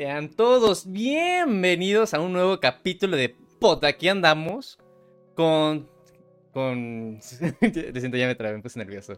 [0.00, 3.84] Sean todos bienvenidos a un nuevo capítulo de Pot.
[3.84, 4.78] Aquí andamos
[5.36, 5.90] con.
[6.52, 7.20] con.
[7.60, 9.12] Te siento, ya me trabé, me puse nervioso.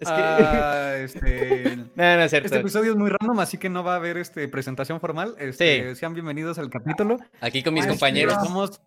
[0.00, 0.22] Es que.
[0.22, 1.76] Ah, este...
[1.76, 2.46] no, no es cierto.
[2.46, 5.34] Este episodio es muy random, así que no va a haber este, presentación formal.
[5.38, 5.96] Este, Sí.
[5.96, 7.18] Sean bienvenidos al capítulo.
[7.42, 8.42] Aquí con mis Este, compañeros.
[8.42, 8.80] Somos,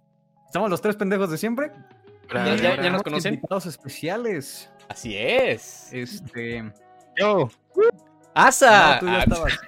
[0.52, 1.74] somos los tres pendejos de siempre.
[2.34, 3.36] Ya- ya- ya nos conocen.
[3.36, 4.68] Invitados especiales.
[4.90, 5.94] Así es.
[5.94, 6.74] Este.
[7.20, 7.52] Yo.
[8.34, 8.96] ¡Asa!
[8.96, 9.60] no, tú ya Ah, estabas.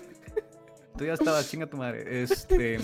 [1.00, 2.22] tú ya estabas, chinga tu madre.
[2.22, 2.78] Este.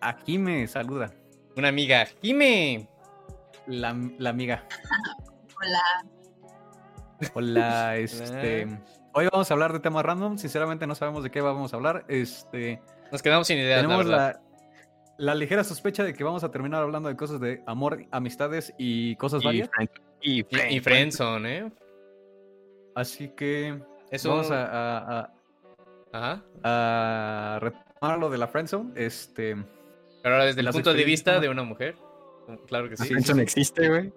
[0.00, 1.12] Aquí me saluda.
[1.56, 2.88] Una amiga, Jime.
[3.68, 4.64] La, la amiga.
[5.60, 7.30] Hola.
[7.34, 8.66] Hola, este.
[9.12, 10.36] Hoy vamos a hablar de temas random.
[10.36, 12.04] Sinceramente no sabemos de qué vamos a hablar.
[12.08, 12.82] Este.
[13.12, 14.40] Nos quedamos sin ideas, la Tenemos la,
[15.16, 19.14] la ligera sospecha de que vamos a terminar hablando de cosas de amor, amistades y
[19.14, 19.70] cosas Y, varias.
[19.70, 19.90] friend-
[20.22, 21.72] y, Y, friend- y Friendzone, ¿eh?
[22.96, 23.80] Así que
[24.10, 24.30] Eso.
[24.30, 25.34] vamos a, a, a-
[26.12, 26.42] Ajá.
[26.62, 28.92] a retomar lo de la friendzone.
[28.96, 29.56] Este.
[30.22, 31.96] Pero ahora desde el punto de vista de una mujer.
[32.66, 33.08] Claro que La sí.
[33.08, 34.12] friendzone existe, güey.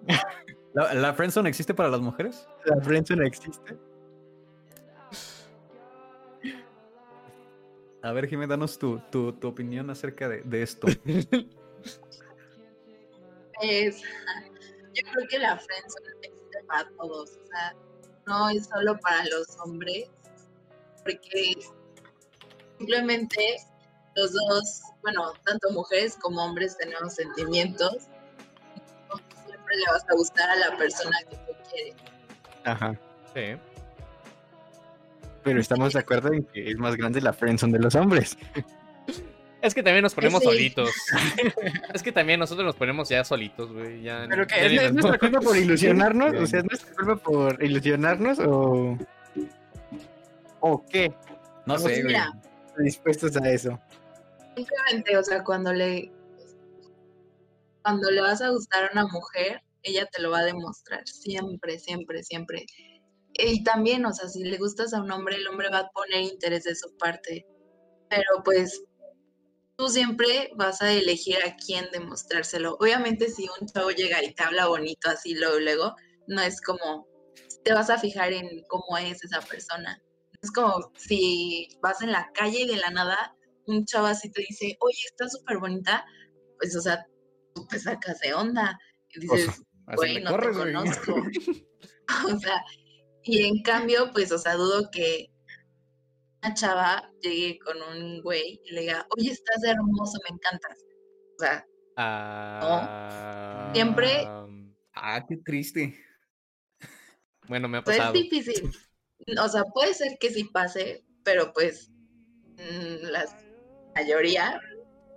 [0.74, 2.48] ¿La, la friendzone existe para las mujeres?
[2.64, 3.76] La friendzone existe.
[8.02, 10.86] A ver, Jimé, danos tu, tu, tu opinión acerca de, de esto.
[13.60, 14.02] Pues,
[14.92, 17.76] yo creo que la friendzone existe para todos, o sea,
[18.26, 20.10] no es solo para los hombres,
[21.04, 21.54] porque
[22.82, 23.56] simplemente
[24.16, 28.08] los dos, bueno, tanto mujeres como hombres tenemos sentimientos,
[29.46, 31.94] siempre le vas a gustar a la persona que tú quieres.
[32.64, 32.98] Ajá.
[33.34, 33.56] Sí.
[35.44, 38.36] Pero estamos de acuerdo en que es más grande la friendzone de los hombres.
[39.60, 40.48] Es que también nos ponemos Sí.
[40.48, 40.90] solitos.
[41.94, 44.02] es que también nosotros nos ponemos ya solitos, güey.
[44.02, 46.34] Ya, Pero que es, nuestra culpa por ilusionarnos.
[46.34, 48.98] O sea, es nuestra culpa por ilusionarnos o.
[50.60, 51.12] ¿O qué?
[51.66, 52.16] No sé, güey.
[52.78, 53.78] Dispuestos a eso.
[54.56, 56.10] simplemente, o sea, cuando le
[57.82, 61.78] cuando le vas a gustar a una mujer, ella te lo va a demostrar siempre,
[61.78, 62.64] siempre, siempre.
[63.34, 66.22] Y también, o sea, si le gustas a un hombre, el hombre va a poner
[66.22, 67.44] interés de su parte.
[68.08, 68.84] Pero pues
[69.76, 72.76] tú siempre vas a elegir a quién demostrárselo.
[72.78, 75.96] Obviamente si un chavo llega y te habla bonito así luego, luego,
[76.28, 77.08] no es como
[77.64, 80.00] te vas a fijar en cómo es esa persona.
[80.42, 83.36] Es como si vas en la calle y de la nada
[83.66, 86.04] un chavo así te dice, oye, está súper bonita,
[86.58, 87.06] pues, o sea,
[87.54, 88.76] tú te sacas de onda
[89.10, 89.62] y dices,
[89.94, 91.14] güey, no corres, te conozco.
[92.34, 92.62] o sea,
[93.22, 95.28] y en cambio, pues, o sea, dudo que
[96.42, 100.78] una chava llegue con un güey y le diga, oye, estás hermoso, me encantas.
[101.36, 101.64] O sea,
[101.96, 104.26] Ah, Siempre-
[104.94, 105.94] Ah, qué triste.
[107.48, 108.14] Bueno, me ha pues es pasado.
[108.14, 108.72] difícil.
[109.42, 111.90] O sea, puede ser que sí pase, pero pues
[112.58, 113.24] mm, la
[113.94, 114.60] mayoría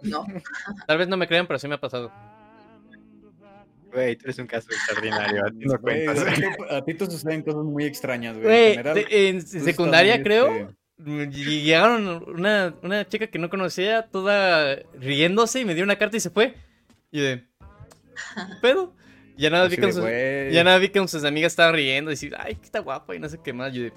[0.01, 0.25] no.
[0.87, 2.11] Tal vez no me crean, pero sí me ha pasado.
[3.91, 5.45] Güey, tú eres un caso extraordinario.
[5.45, 6.19] A ti no cuentas.
[6.19, 8.77] a ti- a ti te suceden cosas muy extrañas, güey.
[9.09, 10.47] En secundaria creo,
[10.97, 15.97] este, y llegaron una, una chica que no conocía, toda riéndose, y me dio una
[15.97, 16.55] carta y se fue.
[17.11, 17.47] Y de,
[18.61, 18.93] ¿pedo?
[19.37, 20.51] Y Ya nada, vi que de, sus, güey.
[20.53, 23.15] ya nada vi que con sus amigas estaban riendo y decir, ay, que está guapa
[23.15, 23.73] y no sé qué más.
[23.73, 23.93] Yo de,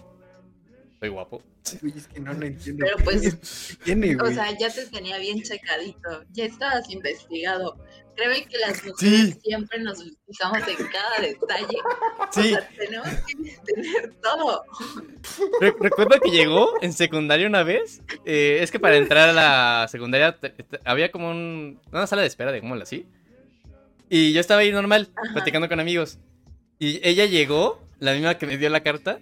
[1.00, 1.42] soy guapo.
[1.80, 2.84] Güey, es que no lo entiendo.
[2.84, 7.76] Pero pues, ¿Qué tiene, o sea, ya te tenía bien checadito, ya estabas investigado.
[8.16, 8.98] Créeme que las mujeres
[9.34, 9.40] Sí.
[9.44, 11.78] siempre nos fijamos en cada detalle.
[12.32, 14.64] Sí, O sea, tenemos que tener todo.
[15.60, 18.02] Re- recuerdo que llegó en secundaria una vez.
[18.24, 20.36] eh, es que para entrar a la secundaria
[20.84, 23.06] había como un- una sala de espera, digámoslo así.
[24.10, 25.32] Y yo estaba ahí normal, Ajá.
[25.34, 26.18] platicando con amigos.
[26.78, 29.18] Y ella llegó, la misma que me dio la carta,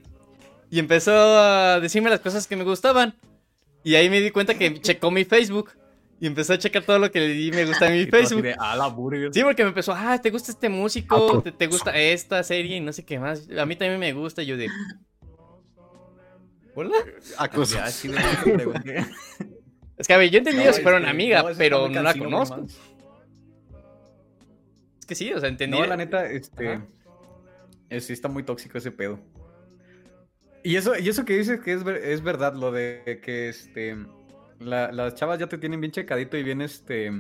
[0.71, 3.15] y empezó a decirme las cosas que me gustaban.
[3.85, 5.71] Y ahí me di cuenta que checó mi Facebook.
[6.19, 8.41] Y empezó a checar todo lo que le di me gusta en mi Facebook.
[8.43, 9.31] de, "A la burger".
[9.35, 11.43] Sí, porque me empezó, ah, ¿te gusta este músico?
[11.43, 12.77] ¿Te, te gusta esta serie?
[12.79, 13.47] Y no sé qué más.
[13.59, 14.43] A mí también me gusta.
[14.43, 14.69] Y yo de...
[16.75, 16.97] ¿Hola?
[18.44, 19.06] Te pregunté.
[19.99, 22.56] Es que, a ver, yo entendí No, este, una amiga, no, pero no la conozco.
[22.56, 22.77] nomás.
[25.06, 25.79] Es que sí, o sea, entendí.
[25.79, 26.81] No, la neta, este.
[27.91, 29.20] Eh, sí está muy tóxico ese pedo.
[30.64, 33.97] Y eso, y eso que dices que es, ver- es verdad, lo de que este.
[34.58, 37.12] la- las chavas ya te tienen bien checadito y bien este.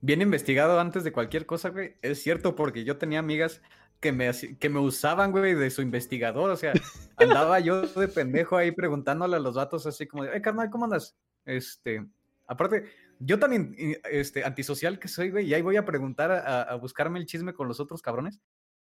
[0.00, 1.94] Bien investigado antes de cualquier cosa, güey.
[2.02, 3.62] Es cierto, porque yo tenía amigas
[4.00, 6.50] que me, que me usaban, güey, de su investigador.
[6.50, 6.72] O sea,
[7.16, 11.16] andaba yo de pendejo ahí preguntándole a los vatos así como eh, carnal, ¿cómo andas?
[11.46, 12.04] Este.
[12.48, 12.84] Aparte,
[13.20, 17.18] yo tan in- este, antisocial que soy, güey, y ahí voy a preguntar a, buscarme
[17.18, 18.40] el chisme con los otros cabrones.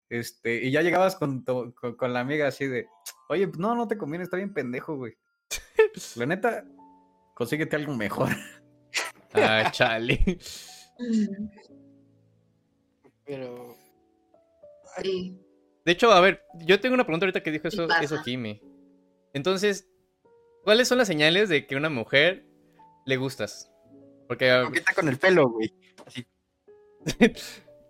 [0.09, 2.87] Este, y ya llegabas con, con, con la amiga así de,
[3.29, 5.17] oye, no, no te conviene, está bien pendejo, güey.
[6.15, 6.65] La neta,
[7.35, 8.29] consíguete algo mejor.
[9.33, 10.39] Ah, chale.
[13.25, 13.75] Pero.
[15.01, 15.39] Sí.
[15.85, 18.61] De hecho, a ver, yo tengo una pregunta ahorita que dijo eso, eso Jimmy.
[19.33, 19.87] Entonces,
[20.63, 22.45] ¿cuáles son las señales de que una mujer
[23.05, 23.71] le gustas?
[24.29, 25.73] Porque Coqueta con el pelo, güey.
[26.05, 26.23] Así.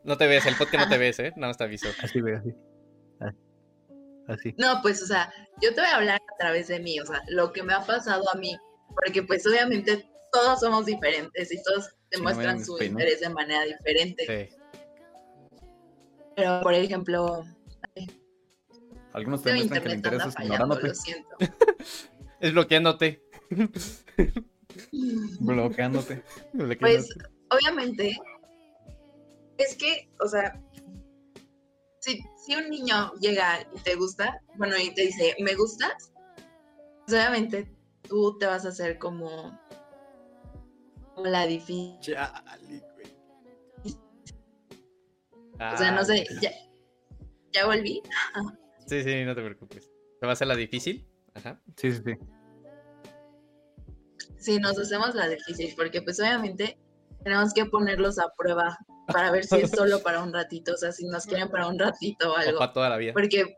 [0.06, 1.33] no te ves, el podcast no te ves, ¿eh?
[1.36, 1.89] Nada más te aviso.
[2.01, 2.56] Así, güey, así.
[3.19, 3.33] Ah,
[4.30, 4.56] Así.
[4.57, 7.21] No, pues, o sea, yo te voy a hablar a través de mí, o sea,
[7.27, 8.56] lo que me ha pasado a mí,
[8.95, 14.25] porque pues obviamente todos somos diferentes y todos demuestran su interés de manera diferente.
[14.25, 14.56] Sí.
[16.38, 17.44] Pero, por ejemplo,
[19.12, 21.36] Algunos te muestran que es fallando, ignorándote, lo siento.
[22.39, 23.21] Es bloqueándote.
[25.39, 26.24] bloqueándote.
[26.80, 27.10] Pues,
[27.50, 28.18] obviamente,
[29.57, 30.62] es que, o sea,
[32.00, 36.12] si, si un niño llega y te gusta, bueno, y te dice, ¿me gustas?
[37.06, 37.75] Pues obviamente
[38.07, 39.60] tú te vas a hacer como,
[41.15, 42.00] como la difícil.
[42.00, 43.19] Chale, güey.
[45.74, 46.51] O sea, no Ah, sé, ya,
[47.51, 48.01] ya volví.
[48.88, 49.92] Sí, sí, no te preocupes.
[50.19, 51.06] ¿Te va a hacer la difícil?
[51.33, 51.62] Ajá.
[51.75, 52.13] Sí, sí, sí.
[54.39, 56.77] Sí, nos hacemos la difícil, porque pues obviamente
[57.24, 58.77] tenemos que ponerlos a prueba
[59.07, 61.77] para ver si es solo para un ratito, o sea, si nos quieren para un
[61.77, 62.59] ratito o O algo.
[62.59, 63.13] para toda la vida.
[63.13, 63.57] Porque,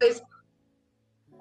[0.00, 0.22] pues,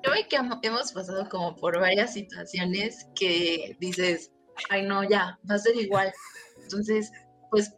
[0.04, 4.32] yo veo que hem- hemos pasado como por varias situaciones que dices,
[4.70, 6.12] ay no, ya, va a ser igual.
[6.62, 7.12] Entonces,
[7.50, 7.74] pues,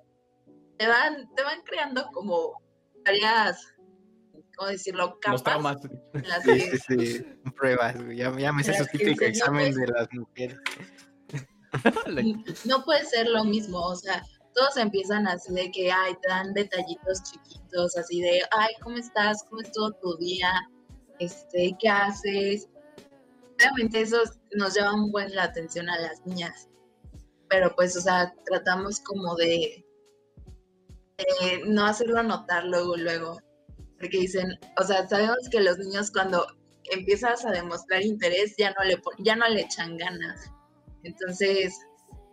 [0.78, 2.62] te van, te van creando como
[3.06, 3.62] varias,
[4.58, 5.06] ¿cómo decirlo?
[5.06, 5.78] Los Capas traumas.
[6.14, 7.26] en las Sí, que sí, sí.
[7.56, 8.18] Pruebas, güey.
[8.18, 9.76] Ya, ya me sé su típico no, examen pues.
[9.76, 10.60] de las mujeres.
[12.66, 14.24] no puede ser lo mismo, o sea,
[14.54, 19.44] todos empiezan así de que, ay, te dan detallitos chiquitos, así de, ay, ¿cómo estás?
[19.50, 20.52] ¿Cómo estuvo tu día?
[21.20, 22.68] Este, ¿qué haces?
[23.56, 24.18] Obviamente eso
[24.56, 26.70] nos llama un buen la atención a las niñas,
[27.50, 29.86] pero pues, o sea, tratamos como de,
[31.18, 33.40] de no hacerlo notar luego, luego,
[34.00, 34.48] porque dicen,
[34.80, 36.46] o sea, sabemos que los niños cuando
[36.92, 40.50] empiezas a demostrar interés ya no le, ya no le echan ganas.
[41.04, 41.74] Entonces,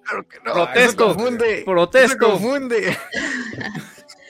[0.04, 0.52] Claro que no.
[0.52, 1.62] Protesto, Eso confunde.
[1.64, 2.06] protesto.
[2.06, 2.96] Eso confunde.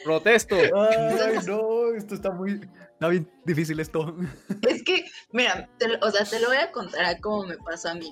[0.04, 0.56] Protesto.
[0.56, 2.60] Ay, no, esto está muy.
[2.92, 4.14] Está bien difícil esto.
[4.69, 7.56] es que, mira, te lo- o sea, te lo voy a contar a cómo me
[7.58, 8.10] pasó a mí.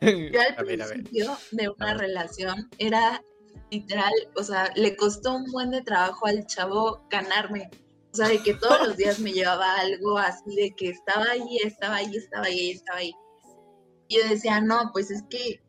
[0.00, 0.94] Yo al A ver, a ver.
[1.02, 3.22] principio de una relación era
[3.70, 7.68] literal, o sea, le costó un buen de trabajo al chavo ganarme.
[8.12, 11.56] O sea, de que todos los días me llevaba algo así, de que estaba ahí,
[11.64, 13.14] estaba ahí, estaba ahí, estaba ahí.
[14.08, 15.62] Y yo decía, no, pues es que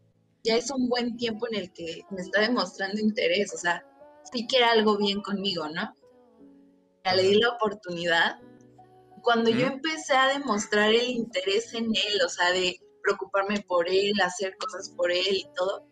[0.44, 3.86] ya es un buen tiempo en el que me está demostrando interés, o sea,
[4.32, 5.96] sí quiere algo bien conmigo, ¿no?
[7.06, 8.40] Ya le di la oportunidad.
[9.22, 9.76] Cuando yo Ujú.
[9.76, 14.90] empecé a demostrar el interés en él, o sea, de preocuparme por él, hacer cosas
[14.90, 15.88] por él y todo,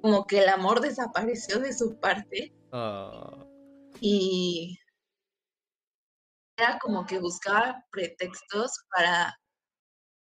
[0.00, 3.46] como que el amor desapareció de su parte Ah,
[4.00, 4.78] y
[6.56, 9.38] era como que buscaba pretextos para,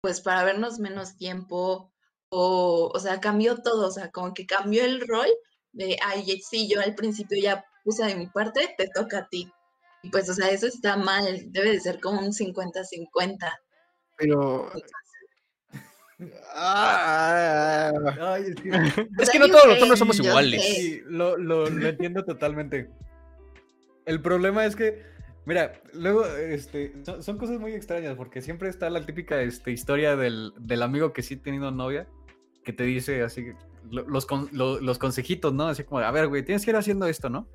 [0.01, 1.93] pues, para vernos menos tiempo
[2.31, 5.29] o, o sea, cambió todo, o sea, como que cambió el rol
[5.73, 9.53] de, ay, sí, yo al principio ya puse de mi parte, te toca a ti.
[10.03, 13.37] Y pues, o sea, eso está mal, debe de ser como un 50-50.
[14.17, 14.71] Pero.
[16.53, 17.91] Ah,
[18.21, 18.71] Ay, es que.
[18.71, 18.75] O
[19.23, 20.63] Es que no todos los hombres somos iguales.
[20.63, 22.91] Sí, lo, lo, lo entiendo totalmente.
[24.05, 25.03] El problema es que,
[25.47, 30.17] mira, luego, este, son, son cosas muy extrañas porque siempre está la típica este, historia
[30.17, 32.07] del, del amigo que sí ha tenido novia,
[32.65, 33.47] que te dice así,
[33.91, 35.67] lo- los, los consejitos, ¿no?
[35.69, 37.49] Así como, a ver, güey, tienes que ir haciendo esto, ¿no?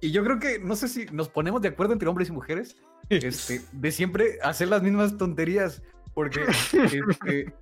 [0.00, 2.76] Y yo creo que, no sé si nos ponemos de acuerdo entre hombres y mujeres,
[3.10, 5.82] este, de siempre hacer las mismas tonterías,
[6.14, 6.40] porque
[6.82, 7.52] este,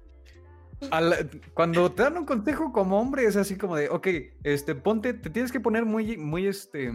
[0.91, 4.07] la- cuando te dan un consejo como hombre es así como de, ok,
[4.45, 6.93] este, ponte, te tienes que poner muy, muy, este,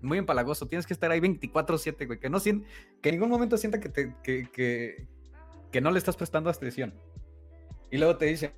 [0.00, 2.40] muy empalagoso, tienes que estar ahí 24/7, güey, que no
[3.02, 5.06] que en ningún momento sienta que, te, que, que,
[5.72, 6.94] que no le estás prestando atención.
[7.90, 8.52] Y luego te dicen,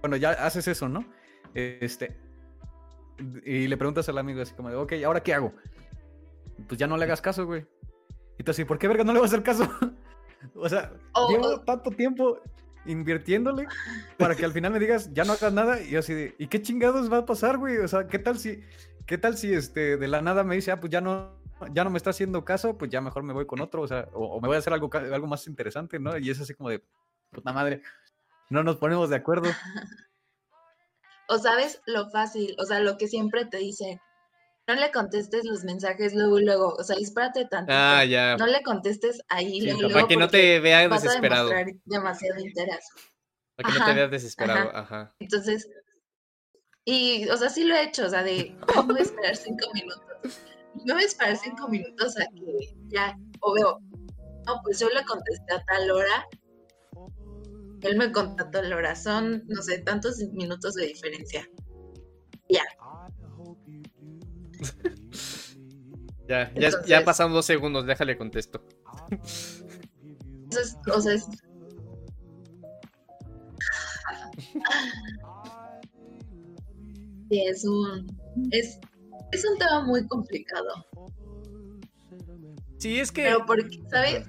[0.00, 1.04] bueno, ya haces eso, ¿no?
[1.54, 2.16] Este,
[3.44, 5.52] y le preguntas al amigo así como de, ok, ¿ahora qué hago?
[6.68, 7.66] Pues ya no le hagas caso, güey.
[8.38, 9.68] Y tú así, ¿por qué verga no le vas a hacer caso?
[10.54, 12.40] o sea, O- llevo o- tanto tiempo
[12.86, 13.66] invirtiéndole
[14.16, 16.62] para que al final me digas, ya no hagas nada, y así de, ¿y qué
[16.62, 17.76] chingados va a pasar, güey?
[17.76, 18.62] O sea, ¿qué tal si,
[19.10, 21.36] qué tal si este, de la nada me dice, ah, pues ya no,
[21.72, 24.08] ya no me está haciendo caso, pues ya mejor me voy con otro, o sea,
[24.12, 26.16] o, o me voy a hacer algo, algo más interesante, ¿no?
[26.16, 26.80] Y es así como de,
[27.32, 27.82] puta madre,
[28.50, 29.50] no nos ponemos de acuerdo.
[31.32, 34.00] O sabes lo fácil, o sea, lo que siempre te dicen,
[34.66, 37.72] no le contestes los mensajes luego y luego, o sea, espérate tantito.
[37.76, 38.36] Ah, ya.
[38.36, 41.50] No le contestes ahí Sí, luego, para luego que no te vea vas a desesperado.
[41.84, 42.84] demasiado interés.
[43.54, 44.70] Para que no te veas desesperado.
[44.70, 44.80] ajá.
[44.80, 45.14] Ajá.
[45.20, 45.68] Entonces,
[46.84, 49.36] y, o sea, sí lo he hecho, o sea, de, "Ay, me voy a esperar
[49.36, 50.02] cinco minutos.
[50.84, 53.80] Me voy a esperar cinco minutos a que ya, o veo,
[54.46, 56.26] no, pues yo le contesté a tal hora,
[57.82, 61.48] él me contestó a tal hora, son, no sé, tantos minutos de diferencia.
[62.48, 62.64] Ya,
[66.28, 68.62] ya, ya Entonces- pasaron dos segundos, déjale contesto.
[70.44, 71.26] Entonces, o sea, es...
[77.30, 78.06] Es un,
[78.50, 78.78] es,
[79.32, 80.86] es un tema muy complicado.
[82.78, 83.22] Sí, es que.
[83.22, 84.26] Pero porque, ¿sabes?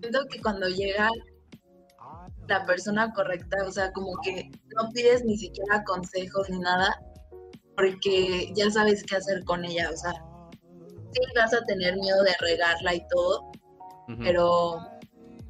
[0.00, 1.08] Siento que cuando llega
[2.48, 7.00] la persona correcta, o sea, como que no pides ni siquiera consejos ni nada,
[7.76, 10.12] porque ya sabes qué hacer con ella, o sea,
[11.12, 13.52] sí vas a tener miedo de regarla y todo,
[14.18, 14.80] pero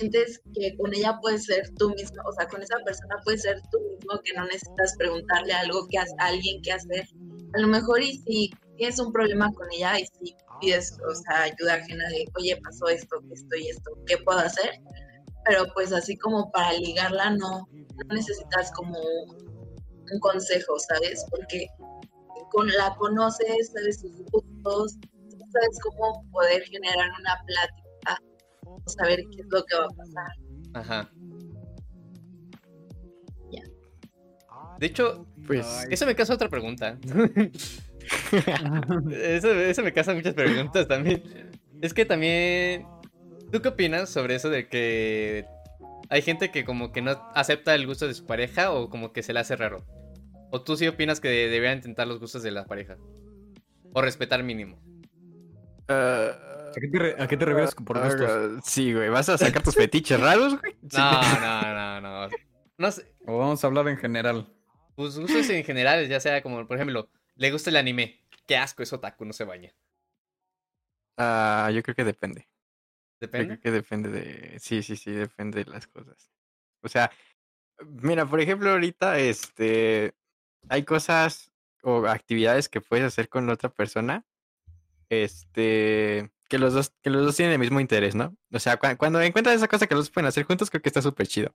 [0.00, 3.60] sientes que con ella puedes ser tú mismo, o sea, con esa persona puedes ser
[3.70, 7.06] tú mismo, que no necesitas preguntarle algo que a alguien qué hacer.
[7.54, 11.42] A lo mejor y si tienes un problema con ella y si pides, o sea,
[11.42, 14.70] ayuda ajena de, oye, pasó esto, esto y esto, ¿qué puedo hacer?
[15.44, 21.24] Pero pues así como para ligarla no, no necesitas como un consejo, ¿sabes?
[21.30, 21.66] Porque
[22.50, 24.96] con la conoces, sabes sus gustos,
[25.52, 27.79] sabes cómo poder generar una plática,
[28.86, 30.32] saber qué es lo que va a pasar.
[30.74, 31.10] Ajá.
[33.50, 33.62] Ya.
[34.78, 35.86] De hecho, Pues.
[35.90, 36.98] Eso me causa otra pregunta.
[39.12, 41.22] eso, eso me causa muchas preguntas también.
[41.80, 42.86] Es que también.
[43.50, 45.44] ¿Tú qué opinas sobre eso de que
[46.08, 49.22] hay gente que como que no acepta el gusto de su pareja o como que
[49.22, 49.84] se le hace raro?
[50.50, 52.96] ¿O tú sí opinas que deberían intentar los gustos de la pareja?
[53.92, 54.78] O respetar mínimo.
[55.88, 58.62] ¿A qué te, re- a qué te refieres por gustos?
[58.64, 59.08] sí, güey.
[59.08, 60.76] ¿Vas a sacar tus fetiches raros, güey?
[60.92, 62.36] No, no, no, no.
[62.78, 63.14] No sé.
[63.26, 64.52] O vamos a hablar en general.
[64.94, 68.22] Pues gustos en general, ya sea como, por ejemplo, le gusta el anime.
[68.46, 69.72] Qué asco, es otaku, no se baña.
[71.16, 72.42] Ah, yo creo que depende.
[73.20, 73.46] Yo Depende.
[73.48, 74.58] creo que depende de.
[74.58, 76.30] Sí, sí, sí, depende de las cosas.
[76.82, 77.10] O sea,
[77.86, 80.14] mira, por ejemplo, ahorita, este.
[80.68, 81.50] Hay cosas
[81.82, 84.24] o actividades que puedes hacer con la otra persona.
[85.10, 86.30] Este.
[86.50, 88.36] Que los dos, que los dos tienen el mismo interés, ¿no?
[88.52, 90.88] O sea, cua- cuando encuentras esa cosa que los dos pueden hacer juntos, creo que
[90.90, 91.54] está súper chido.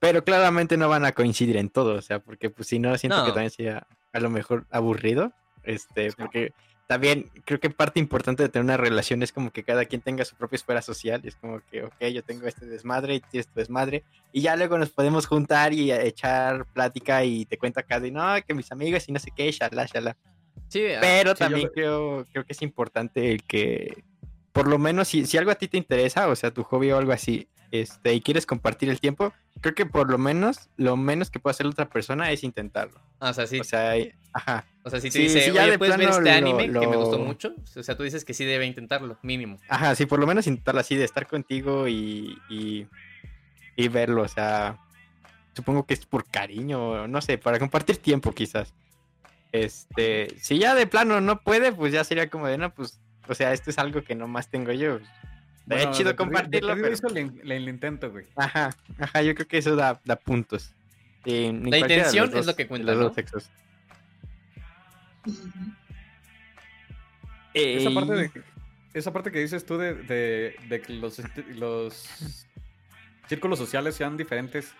[0.00, 3.16] Pero claramente no van a coincidir en todo, o sea, porque pues si no, siento
[3.24, 5.32] que también sería a lo mejor aburrido.
[5.62, 6.52] Este, porque
[6.88, 10.24] también creo que parte importante de tener una relación es como que cada quien tenga
[10.24, 11.20] su propia esfera social.
[11.24, 14.02] Es como que, ok, yo tengo este desmadre y tienes tu desmadre.
[14.32, 18.34] Y ya luego nos podemos juntar y echar plática y te cuento acá de no,
[18.44, 20.16] que mis amigos y no sé qué, shala, shala.
[20.70, 24.04] Sí, Pero sí, también creo, creo que es importante el que,
[24.52, 26.96] por lo menos, si, si algo a ti te interesa, o sea, tu hobby o
[26.98, 31.30] algo así, este, y quieres compartir el tiempo, creo que por lo menos, lo menos
[31.30, 33.00] que puede hacer la otra persona es intentarlo.
[33.20, 33.58] ah, o sea, sí.
[33.60, 34.64] O sea, y- ajá.
[34.82, 36.36] O sea, si te sí, dice, sí, ya oye, de ¿puedes ver plano este lo-
[36.36, 37.54] anime que me gustó mucho?
[37.76, 39.58] O sea, tú dices que sí debe intentarlo, mínimo.
[39.68, 42.86] Ajá, sí, por lo menos intentarlo así, de estar contigo y, y,
[43.76, 44.78] y verlo, o sea,
[45.54, 48.72] supongo que es por cariño, no sé, para compartir tiempo quizás.
[49.52, 53.34] Este, si ya de plano no puede, pues ya sería como de, no, pues, o
[53.34, 55.00] sea, esto es algo que nomás tengo yo.
[55.66, 57.18] Bueno, chido de perdi- de compartirlo, pero...
[57.20, 58.26] in- el intento, güey.
[58.36, 60.72] Ajá, ajá, yo creo que eso da, da puntos.
[61.24, 63.04] La intención es lo que cuenta, los ¿no?
[63.04, 63.50] dos sexos.
[67.52, 68.30] Esa parte, de,
[68.94, 72.36] esa parte que dices tú de, de- de que los, esti- los
[73.28, 74.72] círculos sociales sean diferentes,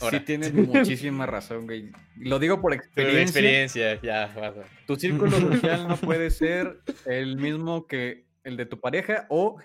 [0.00, 0.18] Ahora.
[0.18, 1.90] sí tienes muchísima razón, güey.
[2.16, 3.22] Lo digo por experiencia.
[3.22, 4.54] experiencia, ya.
[4.86, 9.58] Tu círculo social no puede ser el mismo que el de tu pareja o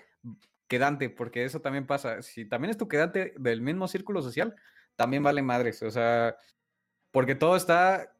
[0.68, 2.22] quedante, porque eso también pasa.
[2.22, 4.54] Si también es tu quedante del mismo círculo social,
[4.96, 5.82] también vale madres.
[5.82, 6.36] O sea,
[7.12, 8.12] porque todo está,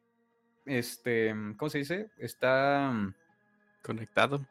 [0.64, 2.10] este, ¿cómo se dice?
[2.18, 2.92] Está
[3.82, 4.46] Conectado.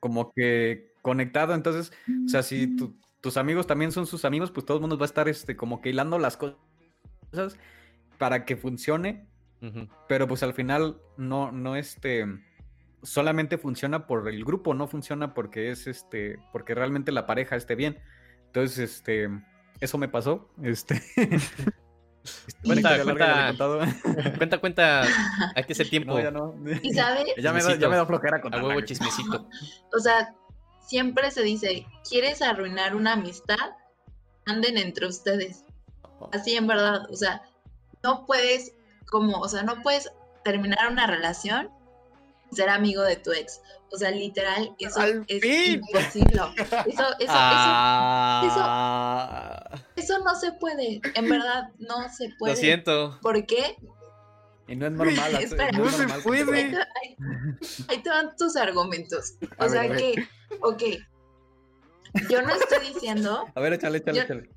[0.00, 1.54] como que conectado.
[1.54, 1.92] Entonces,
[2.24, 5.04] o sea, si tu- tus amigos también son sus amigos, pues todo el mundo va
[5.04, 6.56] a estar, este, como que hilando las cosas
[8.18, 9.26] para que funcione
[10.08, 12.26] pero pues al final no, no este,
[13.02, 17.74] solamente funciona por el grupo, no funciona porque es este, porque realmente la pareja esté
[17.74, 17.98] bien.
[18.46, 19.30] Entonces, este,
[19.80, 20.50] eso me pasó.
[20.62, 21.02] Este,
[22.64, 23.54] Cuenta, cuenta.
[24.38, 25.02] Cuenta, cuenta,
[25.54, 26.14] hay que hacer tiempo.
[26.14, 26.54] No, ya no.
[26.82, 29.48] Y sabes, Ya me, da, ya me da flojera A contarla, huevo chismecito.
[29.92, 30.34] o sea,
[30.80, 33.76] siempre se dice, ¿quieres arruinar una amistad?
[34.46, 35.63] Anden entre ustedes.
[36.32, 37.42] Así en verdad, o sea,
[38.02, 38.72] no puedes,
[39.10, 40.10] como, o sea, no puedes
[40.44, 41.70] terminar una relación
[42.52, 43.60] ser amigo de tu ex.
[43.92, 45.74] O sea, literal, eso ¡Al es fin!
[45.86, 46.40] imposible.
[46.56, 47.32] Eso, eso, eso,
[48.56, 52.54] Ah, Eso no se puede, en verdad no se puede.
[52.54, 53.18] Lo siento.
[53.22, 53.76] ¿Por qué?
[54.66, 55.34] Y no es normal.
[55.36, 55.72] Espera.
[55.78, 56.58] no es se normal que- puede.
[56.60, 59.34] Ahí te, ahí- te van tus argumentos.
[59.58, 59.96] A O sea ver.
[59.96, 60.28] que,
[60.62, 60.82] ok,
[62.30, 64.50] yo no estoy diciendo, A ver, échale, échale, Yo- échale.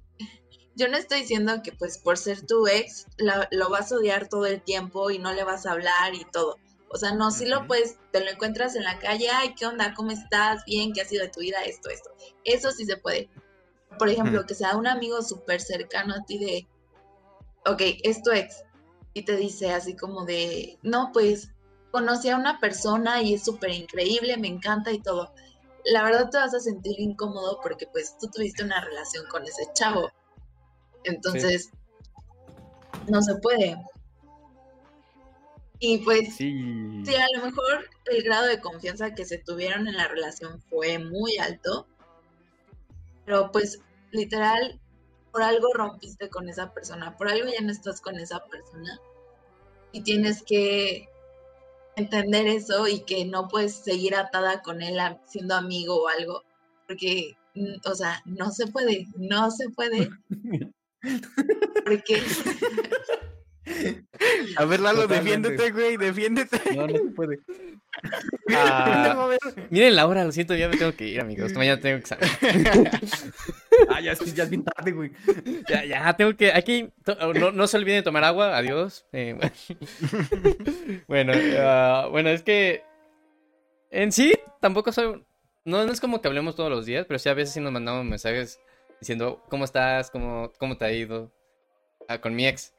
[0.78, 4.30] Yo no estoy diciendo que pues por ser tu ex la- lo vas a odiar
[4.30, 6.58] todo el tiempo y no le vas a hablar y todo.
[6.90, 9.94] O sea, no, si lo puedes, te lo encuentras en la calle, ay, ¿qué onda?
[9.96, 10.64] ¿Cómo estás?
[10.66, 11.58] Bien, ¿qué ha sido de tu vida?
[11.66, 12.12] Esto, esto.
[12.46, 13.30] Eso sí se puede.
[14.00, 16.68] Por ejemplo, que sea un amigo súper cercano a ti de,
[17.66, 18.64] ok, es tu ex.
[19.14, 21.50] Y te dice así como de, no, pues
[21.92, 25.34] conocí a una persona y es súper increíble, me encanta y todo.
[25.86, 29.64] La verdad te vas a sentir incómodo porque pues tú tuviste una relación con ese
[29.74, 30.12] chavo.
[31.08, 31.72] Entonces,
[33.08, 33.78] no se puede.
[35.80, 37.04] Y pues Sí.
[37.06, 40.98] Sí, a lo mejor el grado de confianza que se tuvieron en la relación fue
[40.98, 41.88] muy alto,
[43.26, 43.80] pero pues
[44.12, 44.80] literal,
[45.32, 49.00] por algo rompiste con esa persona, por algo ya no estás con esa persona
[49.92, 51.08] y tienes que
[51.96, 56.44] entender eso y que no puedes seguir atada con él siendo amigo o algo,
[56.88, 60.10] porque, mm, o sea, no se puede, no se puede,
[61.86, 62.22] porque
[64.58, 65.50] A ver, Lalo, Totalmente.
[65.50, 66.76] defiéndete, güey, defiéndete.
[66.76, 67.40] No, no se puede.
[68.56, 69.28] Ah,
[69.70, 71.54] miren la hora, lo siento, ya me tengo que ir, amigos.
[71.54, 72.16] Mañana tengo que
[73.90, 75.12] Ah, ya, es- ya es bien tarde, güey.
[75.70, 76.52] Ya, ya, tengo que.
[76.54, 76.90] Aquí.
[77.04, 78.58] to- No, no se olviden de tomar agua.
[78.58, 79.06] Adiós.
[79.12, 79.38] Eh,
[81.08, 82.84] bueno, ah, bueno, es que.
[83.92, 85.24] En sí, tampoco soy.
[85.66, 87.72] No, no es como que hablemos todos los días, pero sí a veces sí nos
[87.74, 88.60] mandamos mensajes
[89.00, 91.32] diciendo cómo estás, cómo, cómo te ha ido
[92.08, 92.74] ah, con mi ex.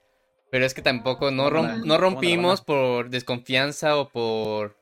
[0.50, 4.76] Pero es que tampoco no, ¿Cómo rom- no rompimos por desconfianza o por.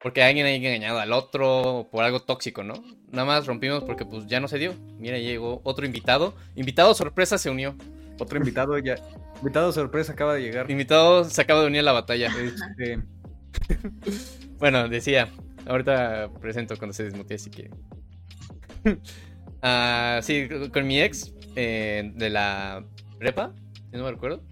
[0.00, 2.74] Porque alguien haya engañado al otro o por algo tóxico, ¿no?
[3.10, 4.74] Nada más rompimos porque pues ya no se dio.
[4.98, 6.34] Mira, llegó otro invitado.
[6.56, 7.74] Invitado sorpresa se unió.
[8.18, 8.96] Otro invitado ya.
[9.38, 10.70] Invitado sorpresa acaba de llegar.
[10.70, 12.28] Invitado se acaba de unir a la batalla.
[12.28, 13.02] Este,
[14.58, 15.30] Bueno, decía,
[15.66, 17.70] ahorita presento cuando se desmutee, así que...
[19.66, 22.84] Ah, sí, con mi ex eh, de la
[23.18, 23.54] prepa,
[23.90, 24.42] si no me recuerdo.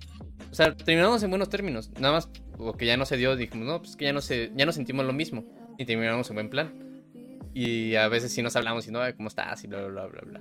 [0.51, 1.91] O sea, terminamos en buenos términos.
[2.01, 4.65] Nada más, porque ya no se dio, dijimos, no, pues que ya no, se, ya
[4.65, 5.45] no sentimos lo mismo.
[5.79, 7.03] Y terminamos en buen plan.
[7.55, 9.63] Y a veces sí nos hablamos y no, "Ay, ¿cómo estás?
[9.65, 10.41] Y bla, bla, bla, bla,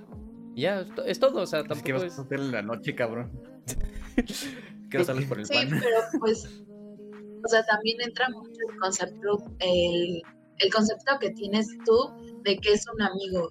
[0.54, 2.18] Y ya, es to- es todo, o sea, es que tampoco vas es...
[2.18, 3.30] a hacer en la noche, cabrón.
[4.90, 5.68] Que no sales por el Sí, pan.
[5.70, 6.44] pero pues,
[7.42, 10.22] o sea, también entra mucho el concepto, el,
[10.58, 13.50] el concepto que tienes tú de que es un amigo.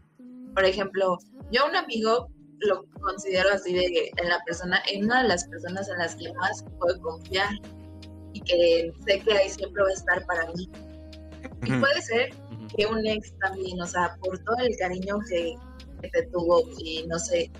[0.54, 1.18] Por ejemplo,
[1.52, 5.90] yo un amigo lo considero así de en la persona, en una de las personas
[5.90, 7.50] en las que más puedo confiar
[8.34, 10.70] y que sé que ahí siempre va a estar para mí.
[11.64, 12.30] Y puede ser
[12.76, 15.56] que un ex también, o sea, por todo el cariño que,
[16.02, 17.52] que te tuvo y no sé,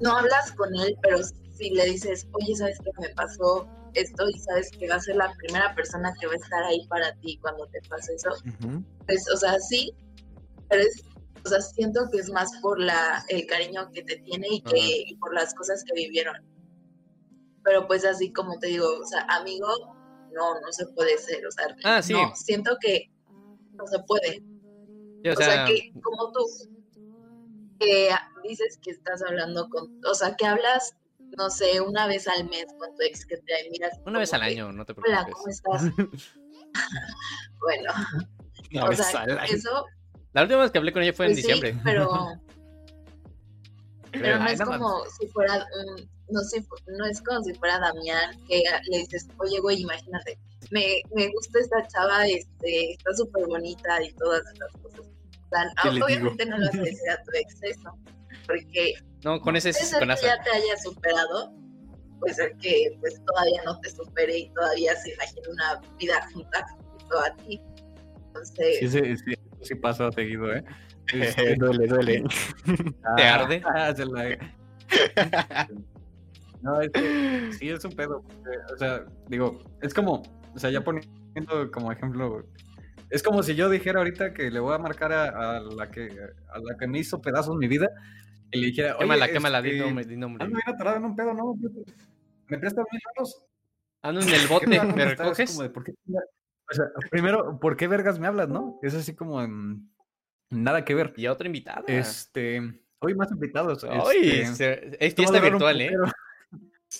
[0.00, 1.18] no hablas con él, pero
[1.56, 4.28] si le dices, oye, ¿sabes qué me pasó esto?
[4.28, 7.14] Y sabes que va a ser la primera persona que va a estar ahí para
[7.16, 8.30] ti cuando te pase eso.
[9.06, 9.92] Pues, o sea, sí,
[10.68, 11.02] pero es,
[11.44, 15.04] o sea, siento que es más por la, el cariño que te tiene y, que,
[15.06, 16.36] y por las cosas que vivieron.
[17.64, 19.68] Pero pues así como te digo, o sea, amigo,
[20.32, 22.12] no, no se puede ser, o sea, Ah, sí.
[22.12, 23.10] no, siento que
[23.74, 24.42] no se puede.
[25.22, 26.44] Sí, O sea, que como tú
[27.78, 28.10] que
[28.44, 30.94] dices que estás hablando con, o sea, que hablas,
[31.36, 33.98] no sé, una vez al mes con tu ex que te miras.
[34.06, 35.60] Una vez al que, año, no te Hola, preocupes.
[35.62, 35.92] ¿cómo estás?
[37.60, 37.92] bueno,
[38.72, 39.84] Una o sea, eso,
[40.32, 41.80] La última vez que hablé con ella fue en pues sí, diciembre.
[41.84, 42.08] pero,
[44.12, 45.66] pero no es como si fuera,
[46.30, 50.38] no, sé, no es como si fuera Damián, que le dices, oye, güey, imagínate,
[50.70, 55.06] me, me gusta esta chava, este, está súper bonita y todas esas cosas.
[56.02, 57.90] Obviamente no le vas a decir a tu ex eso,
[58.46, 60.26] porque No, con ese es con asa.
[60.26, 61.52] ya te haya superado,
[62.20, 66.66] puede ser que pues todavía no te supere y todavía se imagine una vida junta
[66.78, 67.60] junto a ti.
[68.28, 70.64] Entonces, Sí, sí, sí, sí pasa seguido, ¿eh?
[71.12, 72.24] Este, duele, duele.
[73.16, 73.62] ¿Te ah, arde?
[73.64, 74.38] ah, se la-
[76.62, 78.22] No, es que sí es un pedo.
[78.22, 80.22] porque, O sea, digo, es como,
[80.54, 82.44] o sea, ya poniendo como ejemplo,
[83.10, 86.08] es como si yo dijera ahorita que le voy a marcar a, a la que
[86.08, 87.88] a la que me hizo pedazos mi vida
[88.52, 90.44] y le dijera, oye, Quémala, quémala, di este, nombre, di nombre.
[90.44, 91.54] ando bien atorado en un pedo, ¿no?
[92.48, 93.44] ¿Me prestas mil manos?
[94.02, 95.50] Ando en el ¿Qué bote, te ¿me recoges?
[95.50, 95.94] como de, ¿por qué
[96.72, 98.78] O sea, primero, ¿por qué vergas me hablas, no?
[98.82, 99.40] Es así como
[100.50, 101.12] nada que ver.
[101.16, 101.84] Y a otra invitada.
[101.86, 103.84] Este, hoy más invitados.
[103.84, 105.92] Ay, este, es fiesta virtual, ¿eh?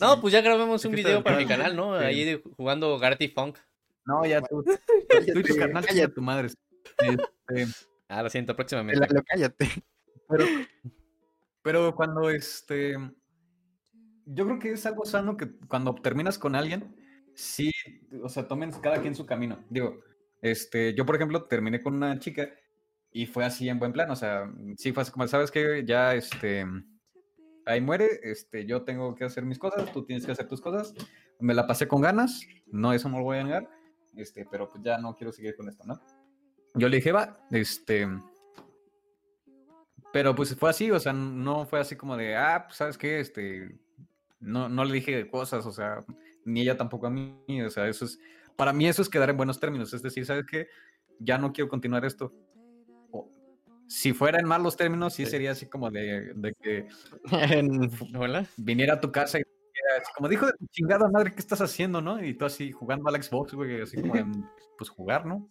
[0.01, 1.99] No, pues ya grabamos un video para mi canal, ¿no?
[1.99, 2.05] Sí.
[2.07, 3.59] Ahí de- jugando Garty Funk.
[4.07, 4.65] No, ya tú.
[5.35, 6.13] Tú y tu carnal, cállate.
[6.15, 6.49] tu madre.
[6.49, 7.67] Este,
[8.09, 9.01] Ah, lo siento, próximamente.
[9.07, 9.69] Lalo, cállate.
[10.29, 10.45] pero,
[11.63, 12.95] pero cuando este
[14.25, 16.97] yo creo que es algo sano que cuando terminas con alguien,
[17.35, 17.71] sí,
[18.23, 19.59] o sea, tomen cada quien su camino.
[19.71, 20.01] Digo,
[20.41, 22.51] este, yo por ejemplo terminé con una chica
[23.13, 26.15] y fue así en buen plan, o sea, sí fue así como, sabes que ya,
[26.15, 26.67] este,
[27.67, 30.95] ahí muere, este, yo tengo que hacer mis cosas, tú tienes que hacer tus cosas,
[31.39, 33.69] me la pasé con ganas, no, eso no lo voy a negar,
[34.17, 36.01] este, pero pues ya no quiero seguir con esto, ¿no?
[36.75, 38.09] Yo le dije, va, este,
[40.13, 43.21] pero pues fue así, o sea, no fue así como de, ah, pues sabes qué,
[43.21, 43.79] este,
[44.41, 46.05] no, no le dije cosas, o sea,
[46.45, 48.19] ni ella tampoco a mí, o sea, eso es,
[48.57, 50.69] para mí eso es quedar en buenos términos, es decir, ¿sabes qué?
[51.19, 52.33] Ya no quiero continuar esto.
[53.11, 53.31] O,
[53.87, 56.87] si fuera en malos términos, sí sería así como de, de que
[58.19, 58.47] Hola.
[58.57, 59.43] viniera a tu casa y
[60.15, 62.23] como dijo de tu chingada madre, ¿qué estás haciendo, no?
[62.25, 64.45] Y tú así jugando al Xbox, güey, así como, en,
[64.79, 65.49] pues jugar, ¿no?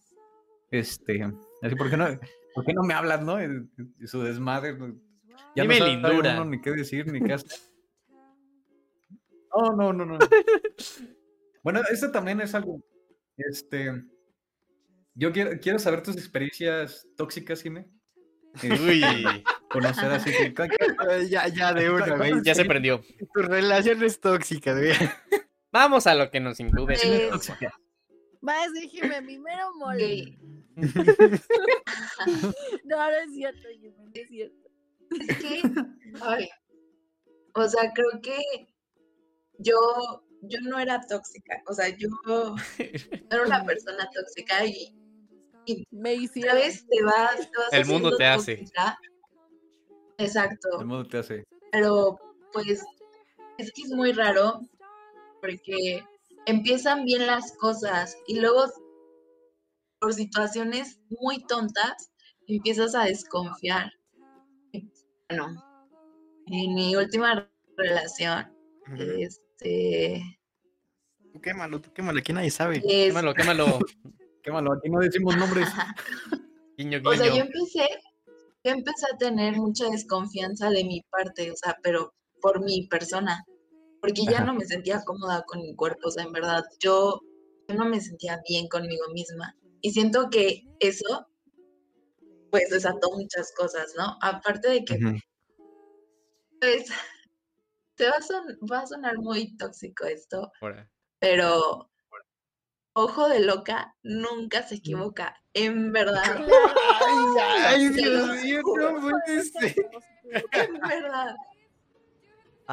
[0.71, 1.21] Este,
[1.61, 2.07] así, ¿por qué no,
[2.55, 3.43] ¿por qué no me hablas, no?
[3.43, 4.77] Y, y su desmadre,
[5.55, 6.33] ya Dime no sabe lindura.
[6.41, 7.59] uno ni qué decir, ni qué hacer.
[9.55, 10.19] No, no, no, no.
[11.63, 12.81] Bueno, esto también es algo,
[13.37, 13.93] este,
[15.13, 17.87] yo quiero, quiero saber tus experiencias tóxicas, Jimé.
[18.63, 19.03] Uy,
[19.69, 20.53] Conocer así que,
[21.29, 22.33] Ya, ya, de una, güey.
[22.43, 23.01] ya se prendió.
[23.33, 24.91] Tu relación es tóxica, güey.
[25.71, 26.97] Vamos a lo que nos incumbe.
[27.29, 27.71] Tóxica.
[28.41, 30.37] Más déjeme primero mole.
[30.77, 30.81] Ok.
[32.85, 34.69] No, no es cierto, Jimmy, no es cierto.
[35.11, 35.61] Es que,
[36.21, 36.49] ay,
[37.53, 38.39] o sea, creo que
[39.63, 39.77] yo,
[40.41, 42.55] yo no era tóxica, o sea, yo no
[43.29, 44.95] era una persona tóxica y,
[45.91, 46.57] Me hicieron.
[46.57, 46.85] ¿sabes?
[46.87, 48.65] Te vas, te vas El mundo te hace.
[50.17, 51.43] Exacto, El mundo te hace.
[51.71, 52.19] pero
[52.53, 52.83] pues
[53.57, 54.59] es que es muy raro
[55.41, 56.03] porque
[56.45, 58.65] empiezan bien las cosas y luego
[59.99, 62.11] por situaciones muy tontas
[62.47, 63.91] empiezas a desconfiar.
[65.29, 65.63] Bueno,
[66.47, 68.51] en mi última relación,
[69.61, 70.39] este,
[71.33, 72.77] Tú quémalo, tú quémalo, aquí nadie sabe.
[72.77, 73.65] es- Quémalo, quémalo.
[74.43, 75.69] Qué malo, aquí no decimos nombres.
[76.75, 77.87] Guiño, o sea, yo empecé,
[78.63, 83.45] yo empecé a tener mucha desconfianza de mi parte, o sea, pero por mi persona,
[84.01, 84.45] porque ya Ajá.
[84.45, 87.21] no me sentía cómoda con mi cuerpo, o sea, en verdad, yo,
[87.67, 89.55] yo no me sentía bien conmigo misma.
[89.81, 91.27] Y siento que eso,
[92.49, 94.17] pues, desató muchas cosas, ¿no?
[94.21, 94.97] Aparte de que,
[96.59, 96.85] pues,
[97.95, 100.51] te va a, son- va a sonar muy tóxico esto,
[101.19, 101.89] pero
[102.93, 106.23] ojo de loca nunca se equivoca, en verdad,
[107.67, 109.75] Ay, Dios mío, no puede ser.
[110.53, 111.35] en verdad.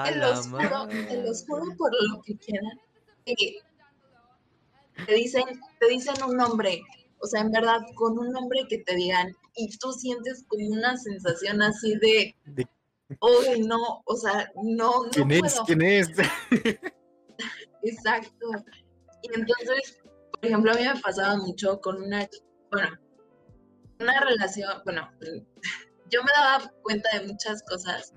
[0.04, 1.76] Te los juro, te los juro madre.
[1.76, 2.78] por lo que quieran.
[5.06, 5.44] te dicen,
[5.80, 6.80] te dicen un nombre,
[7.20, 10.96] o sea, en verdad, con un nombre que te digan, y tú sientes como una
[10.96, 12.66] sensación así de, De-
[13.20, 15.60] oye, no, o sea, no, no ¿Quién es?
[15.66, 16.08] ¿Quién es?
[17.82, 18.46] Exacto.
[19.22, 19.98] Y entonces,
[20.32, 22.28] por ejemplo, a mí me pasaba mucho con una,
[22.70, 22.98] bueno,
[24.00, 25.08] una relación, bueno,
[26.10, 28.12] yo me daba cuenta de muchas cosas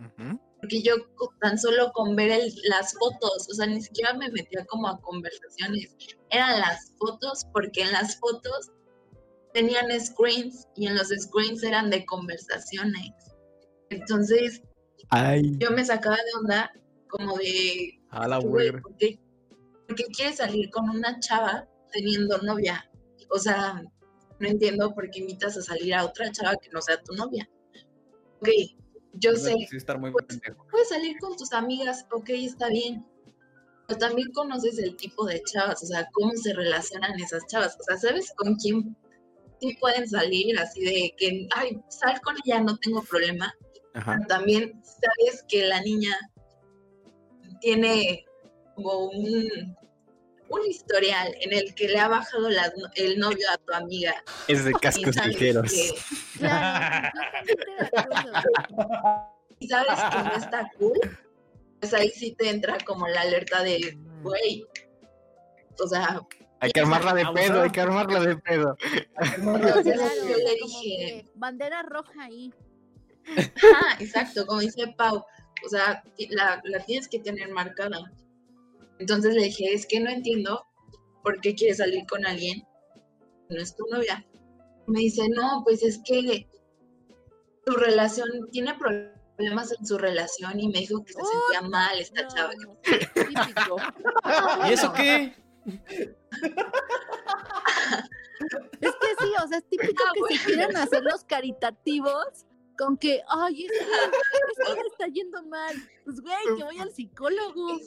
[0.62, 0.94] porque yo
[1.42, 5.00] tan solo con ver el- las fotos, o sea, ni siquiera me metía como a
[5.02, 5.96] conversaciones,
[6.30, 8.72] eran las fotos porque en las fotos
[9.54, 13.12] tenían screens y en los screens eran de conversaciones.
[13.90, 14.62] Entonces
[15.12, 16.72] Ay, yo me sacaba de onda
[17.10, 18.72] como de, A la güey.
[18.72, 19.20] ¿por qué,
[19.86, 22.90] por qué quieres salir con una chava teniendo novia?
[23.30, 23.84] O sea,
[24.40, 27.50] no entiendo por qué invitas a salir a otra chava que no sea tu novia.
[28.40, 28.48] Ok,
[29.14, 30.26] yo sé, Sí, estar muy Pues,
[30.72, 33.06] puedes salir con tus amigas, ok, está bien.
[33.88, 37.78] Pero también conoces el tipo de chavas, o sea, cómo se relacionan esas chavas.
[37.78, 38.96] O sea, ¿sabes con quién
[39.60, 40.58] sí pueden salir?
[40.58, 43.54] Así de que, ay, sal con ella, no tengo problema.
[43.94, 44.16] Ajá.
[44.18, 46.16] Pero también sabes que la niña
[47.60, 48.26] tiene
[48.76, 49.78] como un,
[50.50, 54.16] un historial en el que le ha bajado las no- el novio a tu amiga.
[54.48, 55.72] Es de cascos ligeros.
[55.72, 55.94] que,
[56.40, 59.30] Claro, completamente de acuerdo.
[59.60, 61.00] y sabes que no está cool,
[61.80, 64.66] pues ahí sí te entra como la alerta de, güey,
[65.80, 66.20] o sea,
[66.60, 68.78] Hay que armarla de pedo, hay que armarla de pedo.
[69.38, 72.52] entonces yo le dije, bandera roja ahí.
[73.38, 75.24] Ah, exacto, como dice Pau,
[75.66, 78.00] o sea, la, la tienes que tener marcada.
[79.00, 80.66] Entonces le dije, es que no entiendo
[81.24, 82.64] por qué quieres salir con alguien
[83.50, 84.26] no es tu novia.
[84.88, 86.48] Me dice, no, pues es que
[87.66, 92.24] tu relación tiene problemas en su relación y me dijo que se sentía mal esta
[92.24, 92.54] No, chava.
[94.70, 95.36] ¿Y eso qué?
[98.82, 100.44] Es que sí, o sea, es típico Ah, que se bueno.
[100.46, 102.46] quieran hacer los caritativos
[102.78, 103.78] con que, ay, es que,
[104.62, 105.76] es que me está yendo mal.
[106.06, 107.80] Pues, güey, que voy al psicólogo.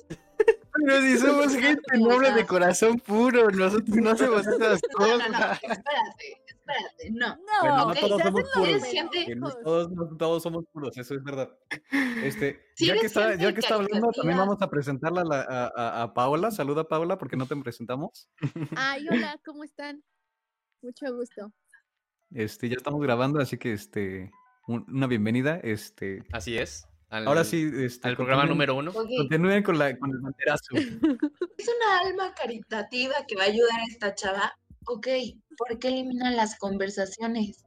[0.77, 5.25] Pero si somos gente noble de corazón puro, nosotros no hacemos esas No, no, no,
[5.29, 5.62] cosas.
[5.62, 7.29] espérate, espérate, no.
[7.37, 8.83] No, Bueno, no todos somos puros.
[9.37, 11.49] no todos, no todos somos puros, eso es verdad.
[12.23, 15.42] Este, Sí ya que está, ya que está hablando, también vamos a presentarla a, la-
[15.42, 16.51] a, a- a Paola.
[16.51, 18.29] Saluda Paola, porque no te presentamos.
[18.77, 20.03] Ay, hola, ¿cómo están?
[20.83, 21.53] Mucho gusto.
[22.33, 24.33] Este, ya estamos grabando, así que este,
[24.66, 25.59] un- una bienvenida.
[25.62, 26.87] Este, Así es.
[27.11, 28.92] Al, ahora sí, este, Al programa número uno.
[28.92, 30.66] Continúen con, la, con el banderazo.
[31.59, 34.53] es una alma caritativa que va a ayudar a esta chava.
[34.87, 35.07] Ok,
[35.57, 37.64] ¿por qué eliminan las conversaciones?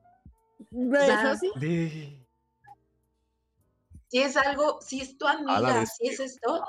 [0.99, 1.51] sea, Eso sí.
[1.60, 2.27] De-
[4.10, 6.62] Si es algo, si es tu amiga, si es esto,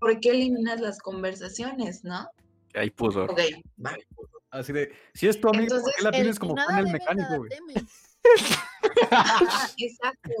[0.00, 2.28] ¿por qué eliminas las conversaciones, no?
[2.74, 3.30] Hay pudor.
[3.30, 3.40] Ok,
[3.76, 4.06] vale.
[4.50, 7.36] Así de, si es tu amigo, ¿por Entonces, qué la tienes como fan el mecánico,
[7.36, 7.50] güey?
[9.78, 10.32] exacto.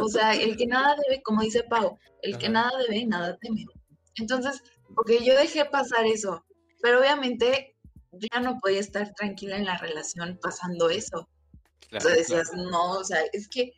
[0.00, 2.52] O sea, el que nada debe, como dice Pau, el que Ajá.
[2.52, 3.66] nada debe, nada teme.
[4.16, 4.62] Entonces,
[4.96, 6.44] ok, yo dejé pasar eso,
[6.82, 7.76] pero obviamente
[8.12, 11.28] ya no podía estar tranquila en la relación pasando eso.
[11.88, 13.72] Claro, o sea, decías, no, o sea, es que,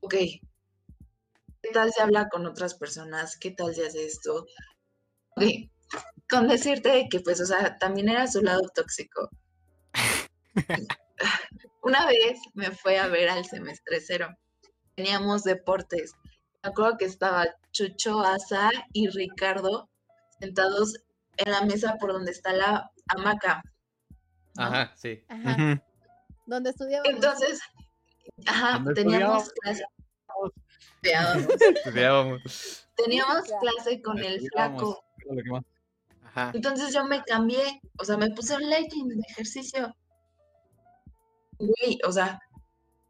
[0.00, 0.14] ok,
[1.62, 3.38] ¿qué tal se habla con otras personas?
[3.38, 4.46] ¿Qué tal se hace esto?
[5.36, 5.44] Ok,
[6.28, 9.30] con decirte de que, pues, o sea, también era su lado tóxico.
[11.90, 14.28] Una vez me fue a ver al semestre cero.
[14.94, 16.12] Teníamos deportes.
[16.62, 19.90] Me acuerdo que estaba Chucho, Asa y Ricardo
[20.38, 20.94] sentados
[21.36, 23.64] en la mesa por donde está la hamaca.
[24.54, 24.62] ¿no?
[24.66, 25.24] Ajá, sí.
[25.28, 25.82] Ajá.
[26.46, 27.08] Donde estudiaba.
[27.08, 27.60] Entonces,
[28.46, 29.84] ajá, teníamos clase.
[31.02, 32.86] Estudiábamos.
[32.94, 35.02] Teníamos clase con el flaco.
[36.22, 36.52] Ajá.
[36.54, 39.92] Entonces yo me cambié, o sea, me puse un legging de ejercicio.
[41.60, 42.40] Güey, o sea,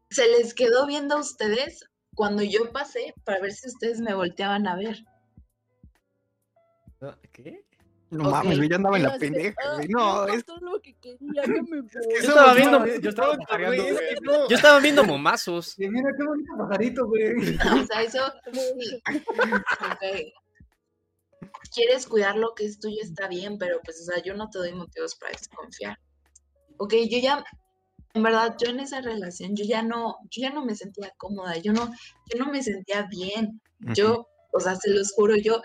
[0.09, 1.85] se les quedó viendo a ustedes
[2.15, 4.97] cuando yo pasé para ver si ustedes me volteaban a ver.
[7.31, 7.65] ¿Qué?
[8.11, 9.87] No mames, güey, yo andaba en la pendeja, "Ah, güey.
[9.87, 11.89] no es encontró lo que quería, ya me voy".
[11.89, 13.37] Yo estaba viendo, Yo estaba
[13.67, 13.79] güey.
[14.49, 15.75] yo estaba viendo momazos.
[15.79, 17.23] Mira qué bonito pajarito, güey.
[17.85, 19.01] O sea, eso sí.
[19.07, 20.33] Ok.
[21.73, 24.57] Quieres cuidar lo que es tuyo, está bien, pero pues, o sea, yo no te
[24.59, 25.97] doy motivos para desconfiar.
[26.77, 27.45] Ok, yo ya,
[28.13, 31.57] en verdad, yo en esa relación, yo ya no, yo ya no me sentía cómoda,
[31.57, 31.91] yo no,
[32.31, 33.61] yo no me sentía bien.
[33.79, 35.61] Yo, o sea, se los juro, yo,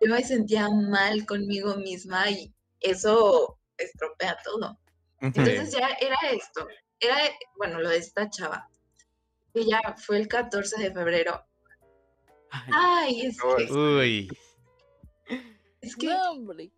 [0.00, 4.78] yo me sentía mal conmigo misma y eso estropea todo.
[5.20, 6.66] Entonces ya era esto,
[7.00, 7.16] era,
[7.56, 8.68] bueno, lo de esta chava.
[9.54, 11.42] Y ya fue el 14 de febrero.
[12.50, 14.28] Ay, es que, Uy.
[15.80, 16.70] es que No, hombre.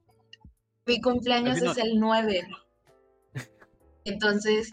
[0.85, 2.47] mi cumpleaños no- es el 9.
[4.05, 4.73] Entonces,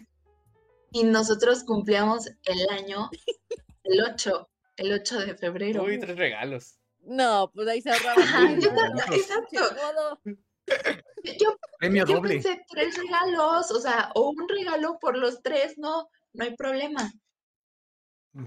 [0.94, 3.10] y nosotros cumplíamos el año
[3.82, 5.82] el 8, el 8 de febrero.
[5.82, 6.78] Uy, tres regalos.
[7.00, 8.22] No, pues ahí se ahorraba.
[9.12, 10.20] Exacto.
[11.38, 12.34] Yo, Premio yo doble.
[12.34, 17.12] pensé tres regalos, o sea, o un regalo por los tres, no, no hay problema.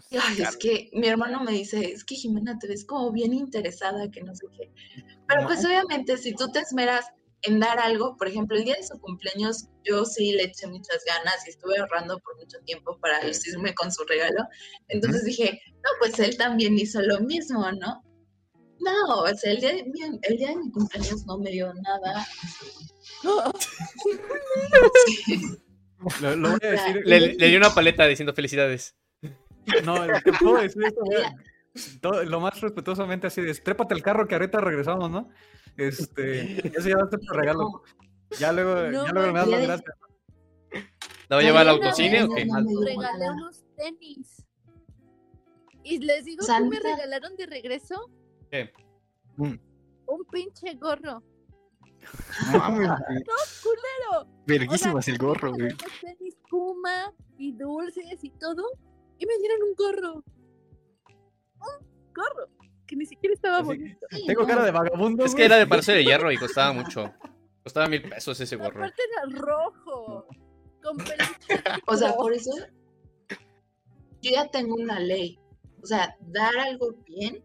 [0.09, 3.33] Y, Ay, es que mi hermano me dice, es que Jimena te ves como bien
[3.33, 4.71] interesada, que no sé qué.
[5.27, 7.05] Pero pues obviamente si tú te esmeras
[7.43, 11.03] en dar algo, por ejemplo, el día de su cumpleaños yo sí le eché muchas
[11.05, 14.43] ganas y estuve ahorrando por mucho tiempo para lucirme con su regalo.
[14.87, 18.03] Entonces dije, no, pues él también hizo lo mismo, ¿no?
[18.79, 21.73] No, o sea, el día de mi, el día de mi cumpleaños no me dio
[21.73, 22.27] nada.
[23.23, 23.43] Lo,
[26.35, 27.01] lo voy a decir.
[27.05, 28.95] Le, le di una paleta diciendo felicidades.
[29.83, 29.95] No,
[30.39, 31.01] puedo decir esto.
[32.01, 35.29] Todo- lo más respetuosamente así de, trépate el carro que ahorita regresamos, ¿no?
[35.77, 37.83] Este, ya va a ser tu regalo.
[38.39, 39.95] Ya luego, No ya luego me das las gracias.
[41.29, 42.45] ¿La voy a llevar al autocine o qué?
[42.45, 44.45] no me Regalé unos tenis.
[45.83, 48.09] Y les digo que me regalaron de regreso
[48.51, 48.71] ¿Qué?
[49.37, 49.59] un
[50.31, 51.23] pinche gorro.
[52.53, 53.23] Mames, güey.
[53.63, 54.27] ¡Culero!
[54.45, 55.73] Verguísimas el gorro, güey.
[56.01, 58.63] tenis Puma y dulces y todo.
[59.19, 60.23] Y me dieron un gorro.
[61.59, 62.49] Un gorro.
[62.85, 64.05] Que ni siquiera estaba bonito.
[64.11, 64.47] Sí, Tengo no.
[64.47, 65.25] cara de vagabundo.
[65.25, 67.13] Es que era de Palacio de Hierro y costaba mucho.
[67.63, 68.79] Costaba mil pesos ese gorro.
[68.79, 70.27] Aparte era rojo.
[70.81, 71.63] Con peluche.
[71.87, 72.51] O sea, por eso
[74.21, 75.39] yo ya tengo una ley.
[75.81, 77.43] O sea, dar algo bien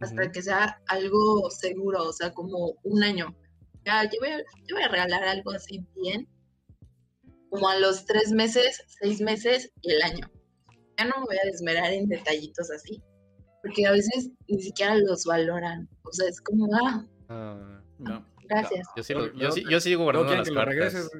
[0.00, 3.36] hasta que sea algo seguro, o sea, como un año.
[3.84, 6.28] Ya, yo voy, a, yo voy a regalar algo así bien,
[7.50, 10.30] como a los tres meses, seis meses y el año.
[10.98, 13.02] Ya no me voy a desmerar en detallitos así,
[13.62, 15.88] porque a veces ni siquiera los valoran.
[16.02, 18.26] O sea, es como, ah, Ah, No.
[18.48, 18.88] gracias.
[18.96, 21.10] yo, sí lo- yo, sí, yo sigo guardando las cartas.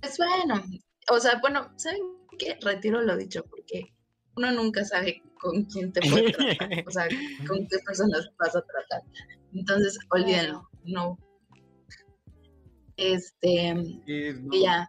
[0.00, 0.62] Pues bueno,
[1.10, 2.00] o sea, bueno, ¿saben
[2.38, 3.92] que retiro lo dicho, porque
[4.36, 7.08] uno nunca sabe con quién te puede tratar, o sea,
[7.46, 9.02] con qué personas vas a tratar.
[9.52, 11.18] Entonces, olvídenlo, no.
[12.96, 13.68] Este,
[14.06, 14.88] Y no, y ya.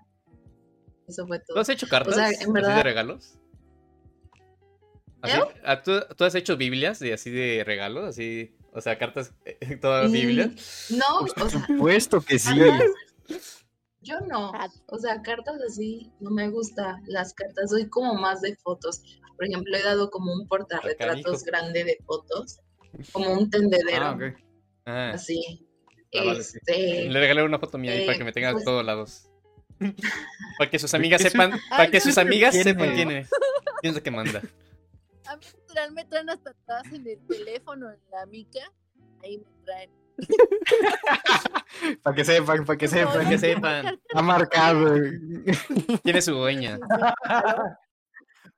[1.08, 1.60] Eso fue ¿Tú todo.
[1.60, 3.38] has hecho cartas O sea, en así de regalos?
[5.24, 5.62] Así- ¿Eh?
[5.64, 8.04] ah, ¿tú, tú has hecho Biblias de así de regalos?
[8.10, 10.88] Así, o sea, cartas, eh, todas Mm, Biblias.
[10.92, 12.50] No, o Por supuesto que sí.
[14.02, 14.52] yo no.
[14.54, 19.02] Ah, O sea, cartas así no me gusta las cartas, soy como más de fotos.
[19.38, 22.60] Por ejemplo, he dado como un portarretratos grande de fotos,
[23.12, 24.24] como un tendedero, Ah, ok.
[24.86, 25.66] Ah, así.
[26.16, 26.58] Ah, vale, sí.
[26.58, 28.86] este, le regalé una foto mía ahí para eh, que me tenga a pues- todos
[28.86, 29.30] lados.
[30.58, 33.30] para que sus amigas sepan, para que sus amigas sepan quién es.
[33.82, 34.42] ¿Quién es la que manda?
[35.28, 38.60] A mí literal me traen hasta atrás en el teléfono, en la mica.
[39.24, 39.90] Ahí me traen.
[42.04, 43.14] Para que sepan, para que sepan.
[43.14, 43.86] Para que sepan.
[44.08, 44.96] Está marcado.
[46.04, 46.78] Tiene su dueña.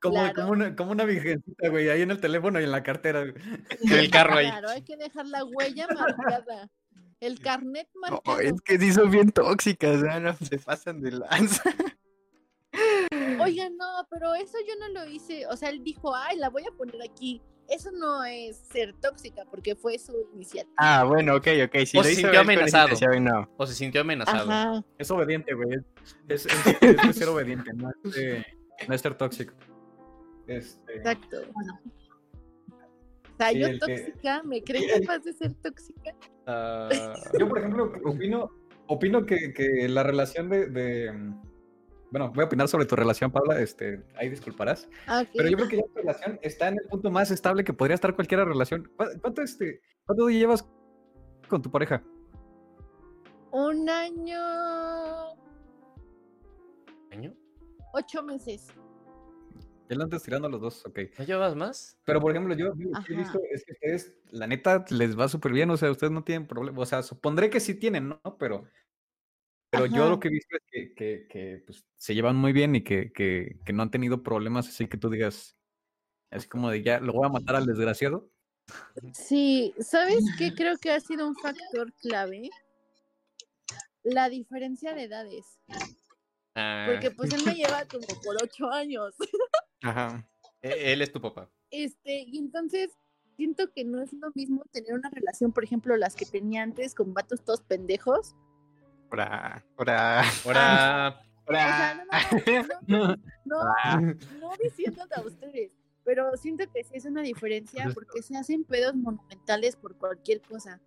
[0.00, 0.34] Como, Claro.
[0.34, 3.20] como, una, como una virgencita, güey, ahí en el teléfono y en la cartera.
[3.20, 3.34] güey.
[3.82, 4.46] En el carro ahí.
[4.50, 6.68] Claro, hay que dejar la huella marcada.
[7.20, 8.40] El carnet No, marcado.
[8.40, 10.02] es que sí son bien tóxicas.
[10.02, 11.62] No, se pasan de lanza.
[13.42, 15.46] Oiga, no, pero eso yo no lo hice.
[15.46, 17.40] O sea, él dijo, ay, la voy a poner aquí.
[17.68, 20.72] Eso no es ser tóxica, porque fue su iniciativa.
[20.76, 21.76] Ah, bueno, ok, ok.
[21.84, 22.88] Si O lo se hizo sintió amenazado.
[23.20, 23.50] no.
[23.56, 24.48] O se sintió amenazado.
[24.50, 24.84] Ajá.
[24.98, 25.78] Es obediente, güey.
[26.28, 28.46] Es, es, es- es de ser obediente, no es, de,
[28.86, 29.52] no es ser tóxico.
[30.46, 31.38] Este, Exacto.
[31.52, 31.80] Bueno.
[33.34, 36.14] O sea, Sí, yo que- tóxica, ¿me creen el- capaz de ser tóxica?
[36.46, 36.88] Ah,
[37.38, 38.50] Yo, por ejemplo, opino,
[38.86, 41.12] opino que, que la relación de, de,
[42.10, 43.60] Bueno, voy a opinar sobre tu relación, Paula.
[43.60, 44.88] Este, ahí disculparás.
[45.34, 47.94] Pero yo creo que ya tu relación está en el punto más estable que podría
[47.94, 48.90] estar cualquier relación.
[48.96, 50.68] ¿Cu- ¿Cuánto, este, cuánto llevas
[51.48, 52.02] con tu pareja?
[53.50, 54.38] Un año.
[57.10, 57.34] ¿Año?
[57.92, 58.68] Ocho meses.
[59.88, 60.98] Ya lo andas tirando a los dos, ok.
[61.18, 61.96] ¿No llevas más?
[62.04, 65.18] Pero, por ejemplo, yo yo lo que he visto es que ustedes, la neta, les
[65.18, 65.70] va súper bien.
[65.70, 66.80] O sea, ustedes no tienen problema.
[66.80, 68.20] O sea, supondré que sí tienen, ¿no?
[68.38, 68.64] Pero,
[69.76, 72.74] pero yo lo que he visto es que, que, que, pues, se llevan muy bien
[72.74, 74.68] y que, que, que no han tenido problemas.
[74.68, 75.56] Así que tú digas,
[76.30, 78.30] así como de ya, lo voy a matar al desgraciado.
[79.12, 80.52] Sí, ¿sabes qué?
[80.54, 82.50] Creo que ha sido un factor clave.
[84.02, 85.44] La diferencia de edades.
[86.54, 89.14] Ah, Porque pues él me lleva como por ocho años.
[89.82, 90.26] Ajá.
[90.62, 91.50] e- él es tu papá.
[91.70, 92.90] Este, y entonces
[93.36, 96.94] siento que no es lo mismo tener una relación, por ejemplo, las que tenía antes
[96.94, 98.34] con vatos todos pendejos.
[99.10, 102.30] Ora, ora, Ahora, O sea, ora.
[102.88, 104.00] no, no, no, no, Ah.
[104.00, 105.70] no diciéndote a ustedes,
[106.04, 110.80] pero siento que sí es una diferencia porque se hacen pedos monumentales por cualquier cosa.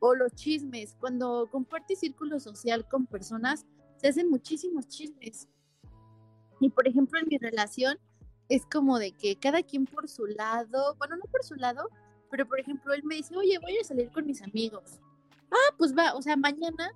[0.00, 3.64] O los chismes, cuando compartes círculo social con personas,
[3.96, 5.48] se hacen muchísimos chismes.
[6.60, 7.96] Y por ejemplo, en mi relación
[8.48, 11.88] es como de que cada quien por su lado, bueno, no por su lado,
[12.30, 14.98] pero por ejemplo, él me dice, oye, voy a salir con mis amigos.
[15.50, 16.90] Ah, pues va, o sea, mañana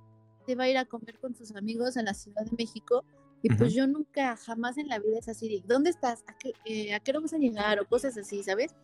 [0.47, 3.05] se va a ir a comer con sus amigos en la Ciudad de México
[3.43, 6.25] y pues yo nunca, jamás en la vida es así de, ¿dónde estás?
[6.27, 7.79] ¿A qué, eh, ¿a qué vamos a llegar?
[7.81, 8.75] O cosas así, ¿sabes?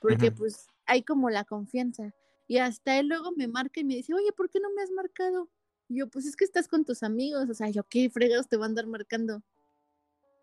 [0.00, 2.14] Porque pues hay como la confianza.
[2.46, 4.90] Y hasta él luego me marca y me dice, oye, ¿por qué no me has
[4.90, 5.48] marcado?
[5.88, 7.48] Y yo, pues es que estás con tus amigos.
[7.48, 9.42] O sea, yo, ¿qué fregados te va a andar marcando?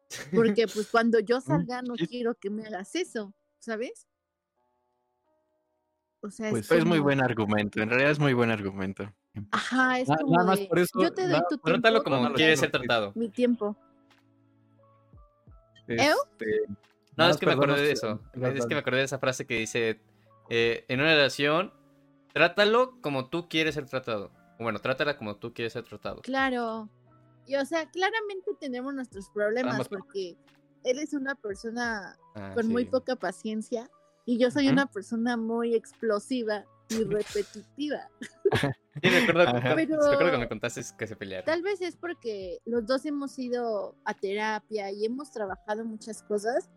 [0.55, 4.07] Porque pues cuando yo salga no quiero que me hagas eso, ¿sabes?
[6.25, 9.11] O sea, Pues, es, Es muy buen argumento, en realidad es muy buen argumento.
[9.51, 11.65] Ajá, es Na- como nada más de, por eso- yo te doy nada- tu tiempo,
[11.81, 13.11] trátalo como me quiere das ser tratado.
[13.15, 13.75] mi tiempo.
[15.87, 16.05] Este,
[16.67, 16.75] No,
[17.17, 18.19] nada es más que me acordé de eso.
[18.33, 20.01] Es que me acordé de esa frase que dice,
[20.49, 21.73] eh, en una relación,
[22.33, 24.31] trátalo como tú quieres ser tratado.
[24.59, 26.21] Bueno, trátala como tú quieres ser tratado.
[26.21, 26.89] Claro.
[27.45, 30.35] Y o sea, claramente tenemos nuestros problemas porque
[30.83, 33.89] él es una persona Ah, con muy poca paciencia
[34.25, 34.73] y yo soy Ujú.
[34.73, 38.09] una persona muy explosiva y repetitiva.
[39.03, 39.51] Sí, recuerdo.
[39.75, 41.45] Pero- recuerdo me contaste que se pelearon.
[41.45, 46.69] Tal vez es porque los dos hemos ido a terapia y hemos trabajado muchas cosas,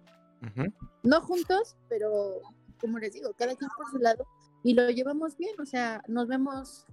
[0.43, 0.73] Ujú.
[1.05, 2.43] no juntos, pero
[2.81, 4.27] como les digo, cada quien por su lado
[4.65, 6.87] y lo llevamos bien, o sea, nos vemos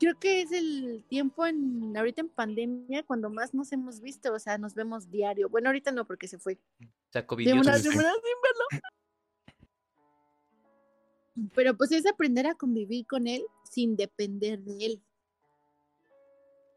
[0.00, 4.38] Creo que es el tiempo en ahorita en pandemia cuando más nos hemos visto, o
[4.40, 5.48] sea, nos vemos diario.
[5.48, 6.58] Bueno, ahorita no porque se fue.
[6.82, 7.64] O sea, De covidiosos.
[7.64, 7.82] una sí.
[7.88, 8.88] semana sin verlo.
[11.54, 15.02] Pero pues es aprender a convivir con él sin depender de él.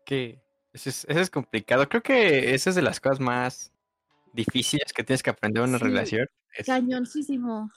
[0.05, 0.41] Que
[0.73, 1.87] eso es, eso es complicado.
[1.89, 3.73] Creo que esa es de las cosas más
[4.33, 6.27] difíciles que tienes que aprender en una Sí, relación.
[6.55, 7.69] Es- Cañoncísimo.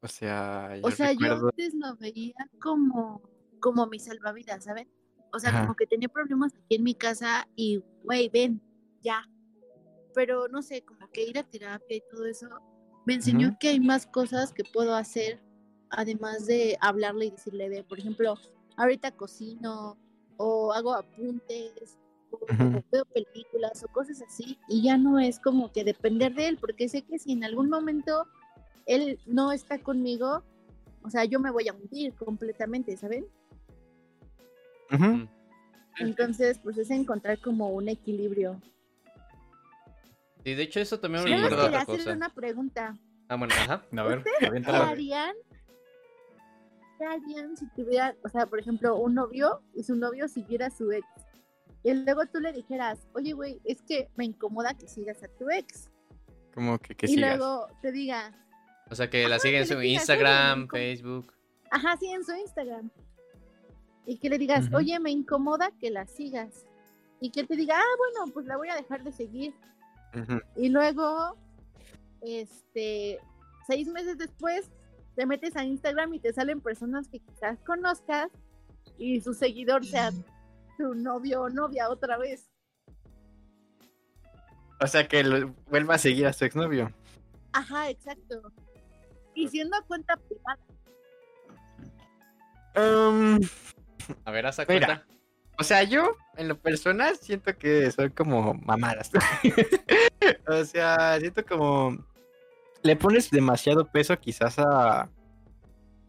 [0.00, 3.22] o sea, yo O sea, yo antes lo veía como,
[3.60, 4.88] como mi salvavidas, ¿saben?
[5.32, 5.62] O sea, Ajá.
[5.62, 8.60] como que tenía problemas aquí en mi casa y, güey, ven,
[9.00, 9.24] ya.
[10.14, 12.46] pero no sé, como que ir a terapia y todo eso,
[13.06, 15.40] me enseñó que hay más cosas que puedo hacer,
[15.92, 18.38] además de hablarle y decirle, ve, por ejemplo,
[18.76, 19.96] ahorita cocino
[20.38, 21.98] o hago apuntes
[22.30, 22.40] o
[22.90, 26.88] veo películas o cosas así, y ya no es como que depender de él, porque
[26.88, 28.26] sé que si en algún momento
[28.86, 30.42] él no está conmigo,
[31.02, 33.26] o sea, yo me voy a hundir completamente, ¿saben?
[34.90, 35.28] Ujú.
[35.98, 38.60] Entonces, pues es encontrar como un equilibrio.
[40.44, 42.98] Y de hecho eso también me Sí, recuerda otra una pregunta.
[43.28, 43.86] Ah, bueno, ajá.
[43.96, 45.34] A ver, ¿Qué harían?
[47.02, 50.70] ¿Qué harían si tuvieran, o sea, por ejemplo, un novio y su novio siguiera a
[50.70, 51.04] su ex?
[51.82, 55.50] Y luego tú le dijeras, oye, güey, es que me incomoda que sigas a tu
[55.50, 55.90] ex.
[56.54, 57.38] Como que, que y sigas.
[57.38, 58.30] luego te diga,
[58.88, 61.32] O sea, que la sigue en su Instagram, Facebook.
[61.72, 62.88] ajá, sí, en su Instagram.
[64.06, 66.66] Y que le digas, oye, me incomoda que la sigas.
[67.20, 69.52] Y que te diga, ah, bueno, pues la voy a dejar de seguir.
[70.54, 71.36] Y luego,
[72.20, 73.18] este,
[73.66, 74.70] seis meses después,
[75.16, 78.28] te metes a Instagram y te salen personas que quizás conozcas
[78.98, 80.10] y su seguidor sea
[80.78, 82.48] tu novio o novia otra vez.
[84.80, 86.92] O sea, que lo- vuelva a seguir a su exnovio.
[87.52, 88.52] Ajá, exacto.
[89.34, 90.58] Y siendo a cuenta privada.
[92.74, 93.38] Um,
[94.24, 94.66] A ver, haz Mira.
[94.66, 95.06] cuenta.
[95.58, 99.10] o sea, yo, en lo personal, siento que son como mamadas.
[100.48, 102.04] o sea, siento como.
[102.82, 105.10] Le pones demasiado peso, quizás a.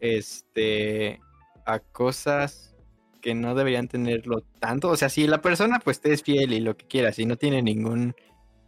[0.00, 1.20] Este.
[1.66, 2.74] A cosas
[3.22, 4.90] que no deberían tenerlo tanto.
[4.90, 7.36] O sea, si la persona, pues, te es fiel y lo que quieras, y no
[7.36, 8.14] tiene ningún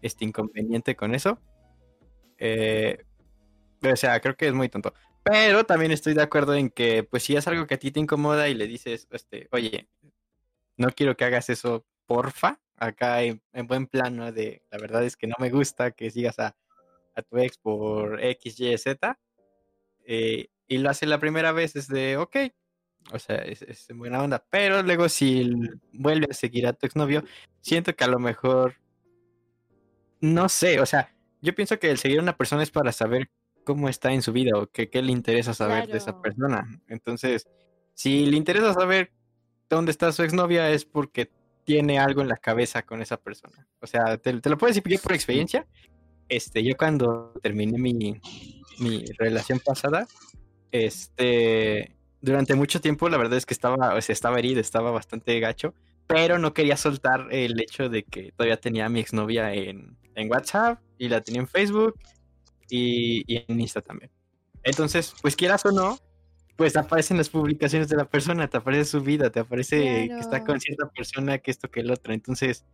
[0.01, 1.39] este, inconveniente con eso.
[2.39, 3.05] Eh,
[3.83, 4.95] o sea, creo que es muy tonto.
[5.23, 8.01] Pero también estoy de acuerdo en que, pues, si es algo que a ti te
[8.01, 9.89] incomoda y le dices, este, oye,
[10.79, 15.17] no quiero que hagas eso, porfa, acá en, en buen plano de, la verdad es
[15.17, 16.57] que no me gusta que sigas a,
[17.17, 19.19] a tu ex por X, Y, Z,
[20.05, 22.37] eh, y lo hace la primera vez, es de, ok,
[23.13, 25.51] o sea, es, es en buena onda, pero luego si
[25.93, 27.25] vuelve a seguir a tu exnovio,
[27.61, 28.77] siento que a lo mejor,
[30.21, 33.31] no sé, o sea, yo pienso que el seguir a una persona es para saber
[33.65, 36.67] cómo está en su vida o qué, qué le interesa saber de esa persona.
[36.89, 37.47] Entonces,
[37.95, 39.13] si le interesa saber
[39.69, 41.31] dónde está su exnovia es porque
[41.65, 43.67] tiene algo en la cabeza con esa persona.
[43.81, 45.67] O sea, te, te lo decir yo por experiencia.
[46.29, 48.21] Este, yo cuando terminé mi,
[48.79, 50.07] mi relación pasada,
[50.73, 55.39] este, durante mucho tiempo la verdad es que estaba, o sea, estaba herido, estaba bastante
[55.41, 55.75] gacho,
[56.07, 60.31] pero no quería soltar el hecho de que todavía tenía a mi exnovia en, en
[60.31, 61.99] WhatsApp y la tenía en Facebook
[62.69, 64.11] y, y en Insta también.
[64.63, 65.99] Entonces, pues quieras o no,
[66.57, 70.43] pues aparecen las publicaciones de la persona, te aparece su vida, te aparece que está
[70.43, 72.15] con cierta persona, que esto, que el otro.
[72.15, 72.65] Entonces,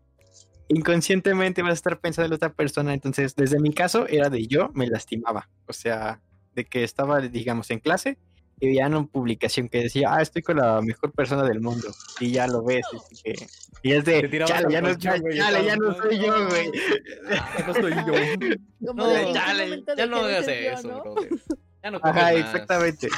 [0.69, 2.95] inconscientemente vas a estar pensando en la otra persona.
[2.95, 5.49] Entonces, desde mi caso, era de yo me lastimaba.
[5.67, 6.21] O sea,
[6.55, 8.19] de que estaba, digamos, en clase
[8.61, 11.89] y veía una publicación que decía, ah, estoy con la mejor persona del mundo.
[12.21, 12.87] Y ya lo ves.
[13.11, 13.47] Y, que-
[13.83, 14.89] y es de, chale, al ya no,
[15.21, 16.71] güey, chale, ya no soy yo, güey.
[17.33, 18.13] Ah, no soy yo.
[18.87, 21.15] Como No, de, ¿en qué dale, momento ya no hagas eso, no?
[21.83, 22.33] Ya no Ajá, más.
[22.37, 23.09] exactamente.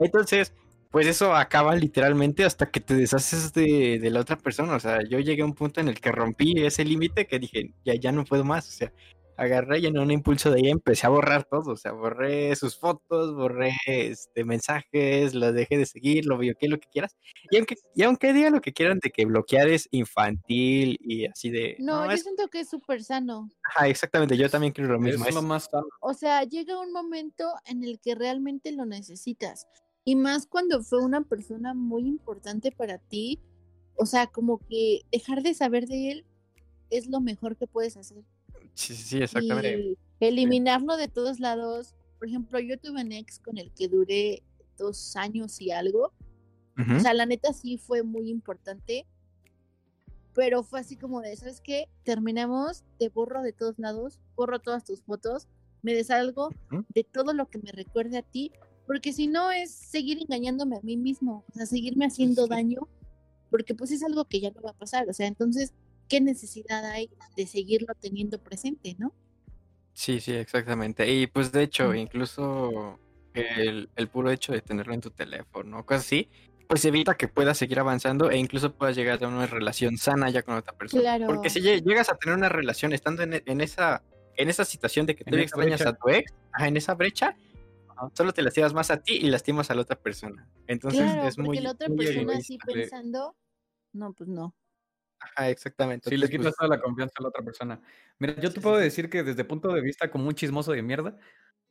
[0.00, 0.52] Entonces,
[0.94, 4.76] pues eso acaba literalmente hasta que te deshaces de, de la otra persona.
[4.76, 7.74] O sea, yo llegué a un punto en el que rompí ese límite que dije,
[7.84, 8.68] ya, ya no puedo más.
[8.68, 8.92] O sea,
[9.36, 11.72] agarré y en un impulso de ahí empecé a borrar todo.
[11.72, 16.78] O sea, borré sus fotos, borré este, mensajes, lo dejé de seguir, lo bloqueé, lo
[16.78, 17.16] que quieras.
[17.50, 21.50] Y aunque, y aunque digan lo que quieran de que bloquear es infantil y así
[21.50, 21.74] de...
[21.80, 22.22] No, yo es...
[22.22, 23.50] siento que es súper sano.
[23.68, 25.24] Ajá, exactamente, yo también creo lo mismo.
[25.24, 25.88] Es es- lo más sano.
[26.00, 29.66] O sea, llega un momento en el que realmente lo necesitas.
[30.04, 33.40] Y más cuando fue una persona muy importante para ti.
[33.96, 36.24] O sea, como que dejar de saber de él
[36.90, 38.24] es lo mejor que puedes hacer.
[38.74, 39.78] Sí, sí, exactamente.
[39.78, 41.94] Y eliminarlo de todos lados.
[42.18, 44.42] Por ejemplo, yo tuve un ex con el que duré
[44.76, 46.12] dos años y algo.
[46.76, 49.06] O sea, la neta sí fue muy importante.
[50.34, 51.88] Pero fue así como de, ¿sabes qué?
[52.02, 55.46] Terminamos, te borro de todos lados, borro todas tus fotos,
[55.82, 56.84] me desalgo Ujú.
[56.88, 58.50] de todo lo que me recuerde a ti,
[58.86, 62.50] porque si no es seguir engañándome a mí mismo, o sea, seguirme haciendo Sí.
[62.50, 62.88] daño,
[63.50, 65.72] porque pues es algo que ya no va a pasar, o sea, entonces,
[66.08, 69.12] ¿qué necesidad hay de seguirlo teniendo presente, no?
[69.92, 71.10] Sí, sí, exactamente.
[71.12, 72.98] Y pues de hecho, incluso
[73.32, 76.28] el, el puro hecho de tenerlo en tu teléfono, cosas así,
[76.68, 80.42] pues evita que puedas seguir avanzando e incluso puedas llegar a una relación sana ya
[80.42, 81.02] con otra persona.
[81.02, 81.26] Claro.
[81.26, 84.02] Porque si lle- llegas a tener una relación estando en, en esa
[84.36, 85.90] en esa situación de que tú extrañas brecha.
[85.90, 87.36] a tu ex, ajá, en esa brecha,
[88.14, 90.48] solo te lastimas más a ti y lastimas a la otra persona.
[90.66, 93.36] Entonces claro, es porque muy, la otra persona así pensando,
[93.92, 94.54] no, pues no.
[95.18, 96.10] Ajá, exactamente.
[96.10, 97.80] Sí, le quitas pues, toda la confianza a la otra persona.
[98.18, 101.18] Mira, yo te puedo decir que desde punto de vista como un chismoso de mierda,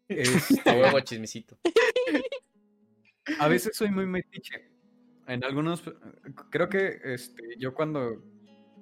[0.09, 1.57] A este, huevo chismecito.
[3.39, 4.69] a veces soy muy metiche.
[5.27, 5.83] En algunos,
[6.49, 8.21] creo que este, yo cuando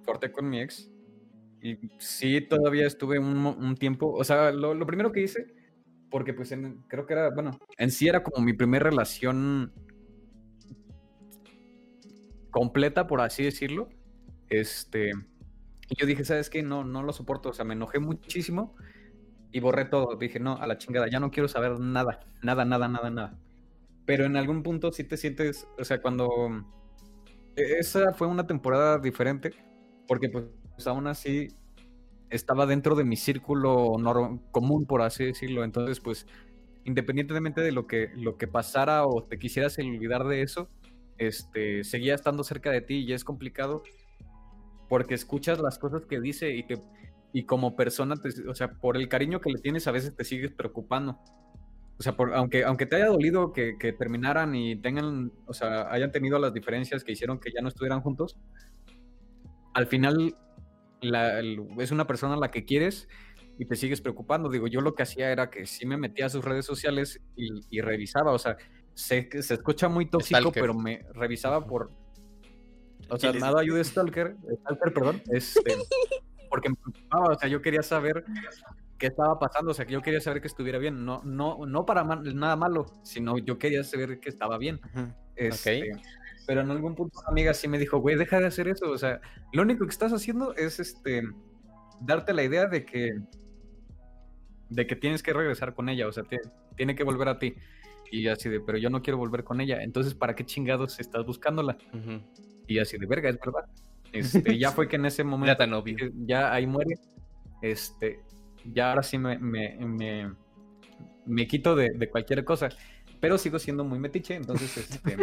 [0.03, 0.89] corté con mi ex,
[1.61, 5.53] y sí todavía estuve un, tiempo, o sea, lo, lo primero que hice,
[6.11, 9.73] porque pues en- creo que era, bueno, en sí era como mi primera relación
[12.51, 13.89] completa, por así decirlo.
[14.49, 15.11] Este,
[15.89, 16.63] y yo dije, ¿sabes qué?
[16.63, 18.75] No, no lo soporto, o sea, me enojé muchísimo
[19.51, 20.15] y borré todo.
[20.17, 23.39] Dije, no, a la chingada, ya no quiero saber nada, nada, nada, nada, nada.
[24.05, 26.29] Pero en algún punto sí te sientes, o sea, cuando...
[27.55, 29.53] e- Esa fue una temporada diferente,
[30.07, 30.45] porque pues
[30.87, 31.49] aún así
[32.31, 33.97] estaba dentro de mi círculo
[34.51, 35.63] común, por así decirlo.
[35.63, 36.27] Entonces, pues,
[36.85, 40.69] independientemente de lo que, lo que pasara o te quisieras olvidar de eso,
[41.17, 43.83] este, seguía estando cerca de ti y es complicado
[44.89, 46.79] porque escuchas las cosas que dice y te
[47.33, 50.25] y como persona, te- o sea, por el cariño que le tienes, a veces te
[50.25, 51.17] sigues preocupando.
[51.97, 55.89] O sea, por, aunque, aunque te haya dolido que, que terminaran y tengan, o sea,
[55.93, 58.37] hayan tenido las diferencias que hicieron que ya no estuvieran juntos,
[59.73, 60.35] al final
[61.01, 63.07] la- el- es una persona a la que quieres
[63.57, 64.49] y te sigues preocupando.
[64.49, 67.49] Digo, yo lo que hacía era que sí me metía a sus redes sociales y,
[67.69, 68.57] y revisaba, o sea,
[68.93, 70.61] sé que se escucha muy tóxico, Stalker.
[70.61, 71.91] pero me revisaba por...
[73.09, 75.61] O sea, nada de Stalker, Stalker, perdón, este,
[76.49, 78.23] porque me preocupaba, o sea, yo quería saber
[78.97, 81.85] qué estaba pasando, o sea, que yo quería saber que estuviera bien, no, no, no
[81.85, 84.79] para nada malo, sino yo quería saber que estaba bien.
[85.35, 85.91] Este,
[86.47, 88.89] Pero en algún punto una amiga sí me dijo, güey, deja de hacer eso.
[88.89, 89.21] O sea,
[89.53, 91.23] lo único que estás haciendo es este
[92.01, 93.19] darte la idea de que
[94.69, 96.07] de que tienes que regresar con ella.
[96.07, 96.39] O sea, te-
[96.75, 97.55] tiene que volver a ti.
[98.11, 99.81] Y así de, pero yo no quiero volver con ella.
[99.83, 101.77] Entonces, ¿para qué chingados estás buscándola?
[102.67, 103.65] Y así de verga, es verdad.
[104.13, 105.95] Este, ya fue que en ese momento tan obvio.
[106.25, 106.95] ya ahí muere.
[107.61, 108.19] Este,
[108.65, 110.33] ya ahora sí me, me, me,
[111.25, 112.69] me quito de, de cualquier cosa.
[113.21, 115.15] Pero sigo siendo muy metiche, entonces este,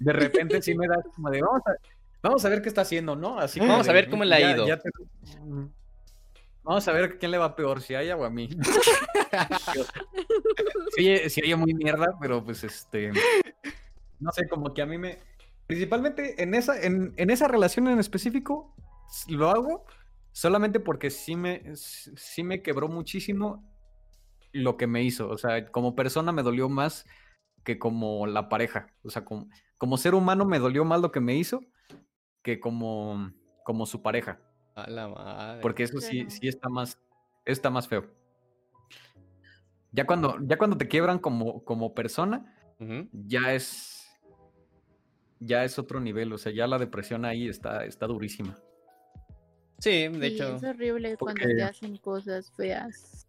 [0.00, 1.72] de repente sí me da como de vamos a,
[2.22, 3.38] vamos a ver qué está haciendo, ¿no?
[3.38, 4.66] Así Vamos a ver cómo le ha ya- ido.
[4.66, 4.90] ya te-
[6.64, 8.48] Vamos a ver quién le va peor, si a ella o a mí.
[10.96, 13.12] sí, sí, ella muy mierda, pero pues este.
[14.18, 15.18] No sé, como que a mí me.
[15.66, 18.74] Principalmente en esa, en, en esa relación en específico,
[19.28, 19.84] lo hago
[20.32, 23.64] solamente porque sí me, sí me quebró muchísimo
[24.52, 25.28] lo que me hizo.
[25.28, 27.04] O sea, como persona me dolió más
[27.66, 28.94] que como la pareja.
[29.02, 31.60] O sea, como, como ser humano me dolió más lo que me hizo
[32.42, 33.32] que como,
[33.64, 34.40] como su pareja.
[34.76, 35.60] A la madre.
[35.62, 36.98] Porque eso sí, sí está más,
[37.44, 38.06] está más feo.
[39.90, 42.54] Ya cuando, ya cuando te quiebran como, como persona,
[43.12, 44.06] ya es.
[45.40, 46.32] Ya es otro nivel.
[46.32, 48.56] O sea, ya la depresión ahí está, está durísima.
[49.78, 50.54] Sí, de Sí, hecho.
[50.56, 53.26] es horrible cuando porque- te hacen cosas feas.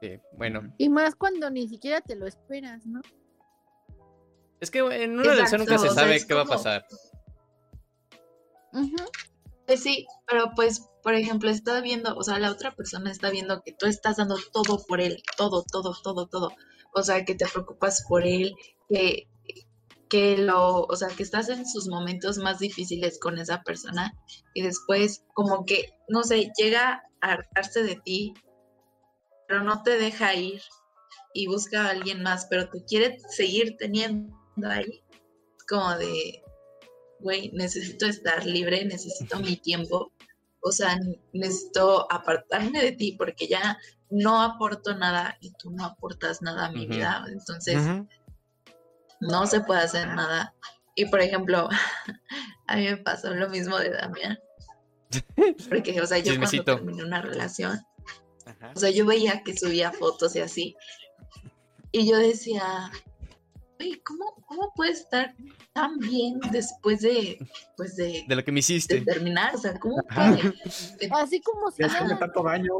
[0.00, 3.00] sí, Bueno, Y más cuando ni siquiera te lo esperas, ¿no?
[4.60, 6.86] Es que en una relación nunca Exacto, se o sea, sabe qué va a pasar.
[9.66, 13.62] Pues sí, pero pues, por ejemplo, está viendo, o sea, la otra persona está viendo
[13.62, 16.52] que tú estás dando todo por él, todo, todo, todo, todo.
[16.92, 18.54] O sea, que te preocupas por él,
[18.88, 19.28] que,
[20.08, 24.12] que lo, o sea, que estás en sus momentos más difíciles con esa persona
[24.54, 28.34] y después como que, no sé, llega a hartarse de ti,
[29.46, 30.60] pero no te deja ir
[31.32, 35.02] y busca a alguien más, pero te quiere seguir teniendo ahí.
[35.68, 36.42] Como de,
[37.20, 40.12] güey, necesito estar libre, necesito mi tiempo,
[40.62, 40.98] o sea,
[41.32, 43.78] necesito apartarme de ti porque ya
[44.10, 47.78] no aporto nada y tú no aportas nada a mi vida, entonces
[49.20, 50.54] no se puede hacer nada.
[50.96, 51.68] Y por ejemplo,
[52.66, 54.38] a mí me pasó lo mismo de Damián,
[55.68, 56.64] porque, o sea, yo Chismecito.
[56.64, 57.80] cuando terminé una relación,
[58.44, 58.72] Ajá.
[58.74, 60.76] o sea, yo veía que subía fotos y así,
[61.92, 62.90] y yo decía,
[63.80, 65.34] güey, ¿cómo, ¿cómo puede estar
[65.72, 67.38] tan bien después de,
[67.76, 69.00] pues de De lo que me de hiciiste.
[69.00, 70.36] terminar, o sea, ¿cómo Ajá.
[70.36, 70.54] puede?
[71.12, 72.18] Así como si hacerle nada.
[72.20, 72.72] tanto daño.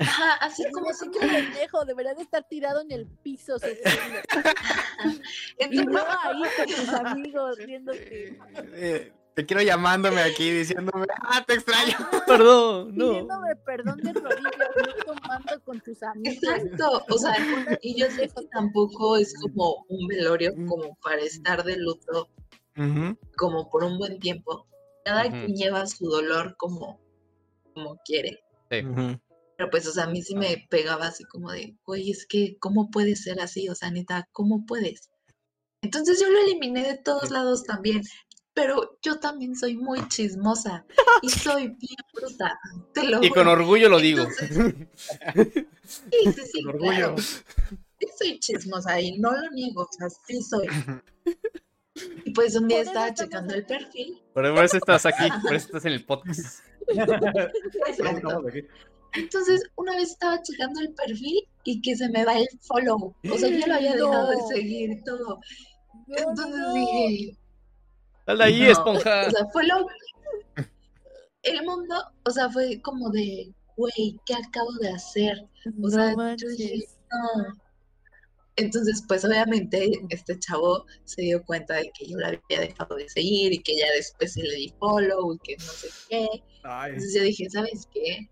[0.00, 4.20] Ajá, así como si que pendejo, debería de estar tirado en el piso sufriendo.
[5.58, 8.38] Y Entonces, no ahí con tus amigos riéndote,
[8.74, 11.96] Eh, te quiero llamándome aquí diciéndome, ah, te extraño.
[12.26, 13.10] Perdón, no.
[13.10, 16.42] pidiéndome perdón de rodillas, no tomando con tus amigos.
[16.42, 17.34] exacto, o sea,
[17.80, 22.28] y yo sé que tampoco es como un velorio como para estar de luto
[23.36, 24.66] como por un buen tiempo.
[25.04, 27.00] Cada quien lleva su dolor como,
[27.74, 28.42] como quiere.
[28.70, 28.82] Sí.
[29.56, 32.56] Pero pues, o sea, a mí sí me pegaba así como de, güey, es que,
[32.58, 33.68] ¿cómo puedes ser así?
[33.68, 35.10] O sea, neta, ¿cómo puedes?
[35.82, 38.02] Entonces yo lo eliminé de todos lados también.
[38.54, 40.84] Pero yo también soy muy chismosa
[41.22, 42.58] y soy bien bruta,
[42.92, 44.26] te lo Y con orgullo lo digo.
[45.84, 46.92] Sí, sí, sí, Con orgullo.
[46.92, 47.16] claro.
[47.18, 50.66] Sí soy chismosa y no lo niego, o sea, sí soy.
[52.24, 54.22] Y pues un día estaba checando el perfil.
[54.32, 56.64] Por eso estás aquí, por eso estás en el podcast.
[56.88, 58.42] Exacto.
[59.14, 63.14] Entonces, una vez estaba checando el perfil y que se me va el follow.
[63.30, 65.38] O sea, yo lo había dejado de seguir y todo.
[66.08, 66.74] Entonces no.
[66.74, 67.38] dije,
[68.26, 69.26] Dale ahí, No, esponja.
[69.26, 69.86] O sea, fue lo.
[71.42, 71.94] El mundo,
[72.24, 75.38] o sea, fue como de, güey, ¿qué acabo de hacer?
[75.66, 77.60] O No sea, yo dije, no.
[78.56, 83.08] Entonces, pues obviamente este chavo se dio cuenta de que yo lo había dejado de
[83.08, 86.28] seguir y que ya después se le di follow y que no sé qué.
[86.62, 88.28] Ay, Entonces yo dije, ¿sabes qué?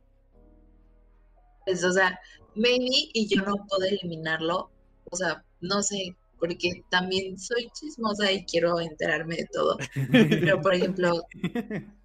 [1.65, 2.19] Pues, o sea,
[2.55, 4.71] maybe y yo no puedo eliminarlo.
[5.11, 9.77] O sea, no sé, porque también soy chismosa y quiero enterarme de todo.
[10.11, 11.23] Pero, por ejemplo.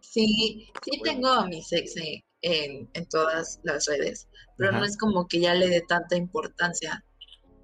[0.00, 1.94] Sí, sí tengo a mi ex
[2.42, 4.26] en, en, todas las redes,
[4.56, 7.04] pero no es como que ya le dé tanta importancia,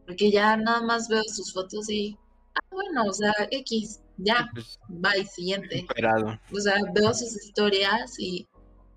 [0.07, 2.17] porque ya nada más veo sus fotos y,
[2.55, 5.79] ah, bueno, o sea, X, ya, Pues, bye, siguiente.
[5.79, 6.39] esperado.
[6.53, 8.47] O sea, veo sus historias y,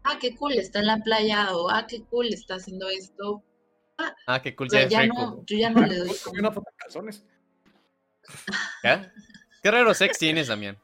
[0.03, 3.41] ah, qué cool, está en la playa, o ah, qué cool, está haciendo esto.
[4.27, 5.15] Ah, qué cool, O sea, ya es ya rico.
[5.15, 7.25] no, yo ya no le doy una foto de calzones.
[8.83, 9.11] ¿Ya?
[9.61, 10.77] Qué raro sex tienes, Damián.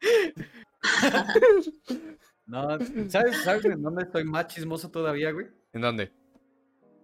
[2.46, 2.78] No,
[3.08, 5.48] ¿sabes, ¿sabes en dónde estoy más chismoso todavía, güey?
[5.72, 6.12] ¿En dónde?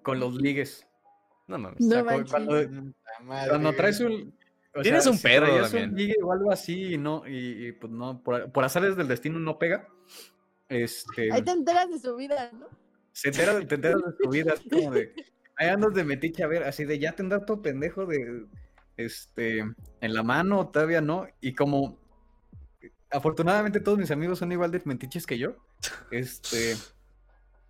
[0.03, 0.87] Con los ligues.
[1.49, 1.81] No mames.
[1.81, 2.95] O sea, No
[3.51, 4.33] cuando, traes un...
[4.73, 8.23] o Tienes un si un ligue o algo así y no, y, y, pues no,
[8.23, 9.89] por, por azares del destino no pega.
[10.69, 12.69] Este, Ahí te enteras de su vida, ¿no?
[13.13, 15.15] Se entera, te enteras de tu vida, así como de,
[15.57, 18.47] ahí andas de metiche a ver, así de ya tendrá todo pendejo de,
[18.97, 21.99] este, en la mano, todavía no, y como,
[23.11, 25.57] afortunadamente todos mis amigos son igual de metiches que yo,
[26.11, 26.77] este,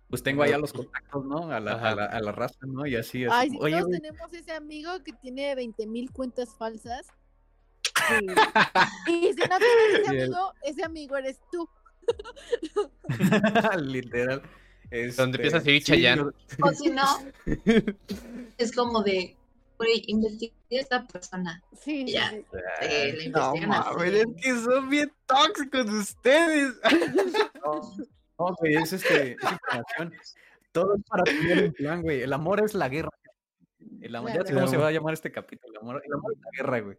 [0.09, 1.51] pues tengo allá los contactos, ¿no?
[1.51, 2.85] A la, a la, a la raza, ¿no?
[2.85, 3.31] Y así es.
[3.31, 7.07] Ay, si Oye, todos güey, tenemos ese amigo que tiene 20 mil cuentas falsas.
[9.05, 9.29] Sí.
[9.29, 11.69] Y si no tienes ese amigo, ese amigo eres tú.
[13.81, 14.41] literal.
[15.17, 16.21] Donde empieza a este, seguir sí, Chayanne.
[16.23, 16.31] yo-
[16.65, 17.03] o si no,
[18.57, 19.35] es como de,
[19.77, 22.29] güey, investigué a esta persona, Sí, Ya.
[22.31, 22.45] sí.
[22.81, 23.89] eh, la No investigan así.
[23.95, 26.73] mames, es que son bien tóxicos ustedes.
[27.65, 30.13] No, no, güey, es este, es información.
[30.73, 32.21] Todo es para tener un plan, güey.
[32.23, 33.09] El amor es la guerra.
[34.01, 35.71] El amor, ya sé cómo se va a llamar este capítulo.
[35.71, 36.97] El amor, el amor es la guerra, güey.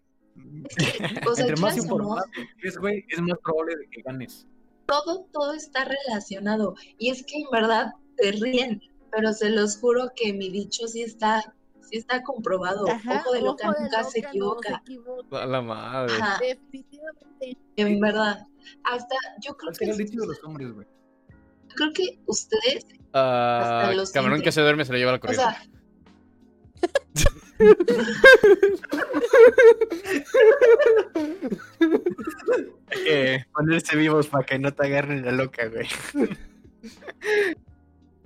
[1.26, 2.26] O sea, Entre más quieras o no, informado
[2.62, 4.46] es, güey, es más probable de que ganes.
[4.86, 6.74] Todo, todo está relacionado.
[6.98, 8.80] Y es que en verdad te ríen,
[9.10, 11.54] pero se los juro que mi dicho sí está,
[11.88, 12.88] sí está comprobado.
[12.88, 14.82] Ajá, Ojo de loca ojo de nunca se loca no equivoca.
[14.84, 15.42] equivoca.
[15.42, 16.14] A la madre.
[16.14, 17.58] Ajá, Definitivamente.
[17.76, 18.46] en verdad.
[18.84, 20.86] Hasta yo creo ¿Cuál que el dicho de los hombres, güey?
[21.76, 24.44] creo que ustedes, Ah, Hasta lo camarón siente.
[24.44, 25.44] que se duerme se lo lleva la o corriente.
[25.44, 25.62] sea,
[32.88, 35.86] Hay que ponerse vivos para que no te agarren la loca, güey.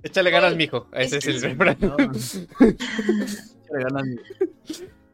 [0.03, 0.87] Échale ganas, mijo.
[0.93, 1.77] Ese es es el refrán.
[1.81, 4.19] No, le ganan.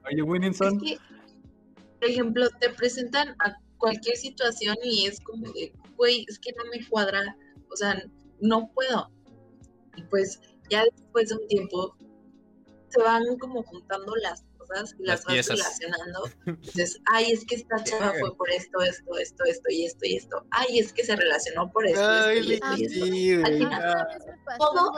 [0.06, 0.98] Oye, es Winninson, que,
[2.00, 6.64] por ejemplo, te presentan a cualquier situación y es como de, güey, es que no
[6.72, 7.36] me cuadra,
[7.72, 8.02] o sea,
[8.40, 9.10] no puedo.
[9.96, 10.40] Y pues
[10.70, 11.96] ya después de un tiempo
[12.96, 15.58] se van como juntando las cosas y Las las, vas piezas.
[15.58, 16.20] relacionando.
[16.46, 20.16] Entonces, ay, es que esta chava fue por esto, esto, esto, esto y esto y
[20.16, 20.46] esto.
[20.52, 23.06] Ay, es que se relacionó por esto, Ay, esto y esto y esto.
[23.06, 24.08] sí, Al final-
[24.58, 24.92] Todo-.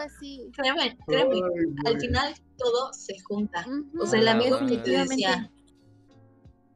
[0.53, 3.65] Créeme, créeme, Ay, al final todo se junta.
[3.99, 5.51] O sea, el Ah, amigo que te decía,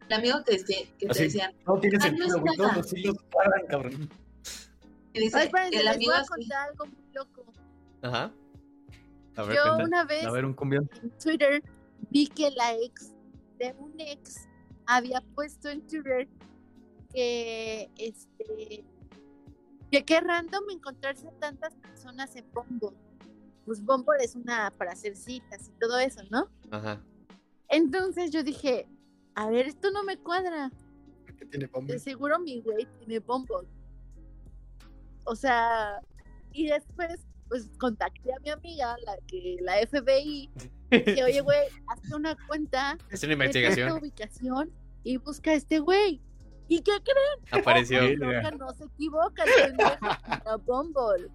[0.07, 2.43] el amigo que, decía, que te decía, No tiene no sentido.
[2.57, 4.09] Todos los hilos paran, cabrón.
[5.13, 7.45] que dice, Ay, espérense, el les amigo voy a así, contar algo muy loco.
[8.01, 8.33] Ajá.
[9.35, 9.83] A ver, Yo cuenta.
[9.85, 10.89] una vez A ver, un cumbión.
[11.01, 11.63] en Twitter
[12.09, 13.13] vi que la ex
[13.59, 14.47] de un ex
[14.85, 16.27] había puesto en Twitter
[17.13, 18.83] que este
[19.91, 22.97] que qué random encontrarse a tantas personas en Bumble.
[23.65, 26.49] Pues Bumble es una para hacer citas y todo eso, ¿no?
[26.71, 27.01] Ajá.
[27.69, 28.87] Entonces yo dije,
[29.35, 30.71] a ver, esto no me cuadra.
[31.37, 31.99] ¿Qué tiene De pombe?
[31.99, 33.67] seguro mi güey tiene Bumble.
[35.25, 36.01] O sea,
[36.53, 37.19] y después
[37.51, 40.49] pues contacté a mi amiga, la que la FBI,
[40.89, 43.91] que oye güey, hazte una cuenta Es una esta investigación.
[43.91, 44.71] ubicación
[45.03, 46.21] y busca a este güey.
[46.69, 47.61] ¿Y qué creen?
[47.61, 48.01] Apareció.
[48.15, 49.43] Loca no se equivoca,
[50.65, 51.27] Bumble.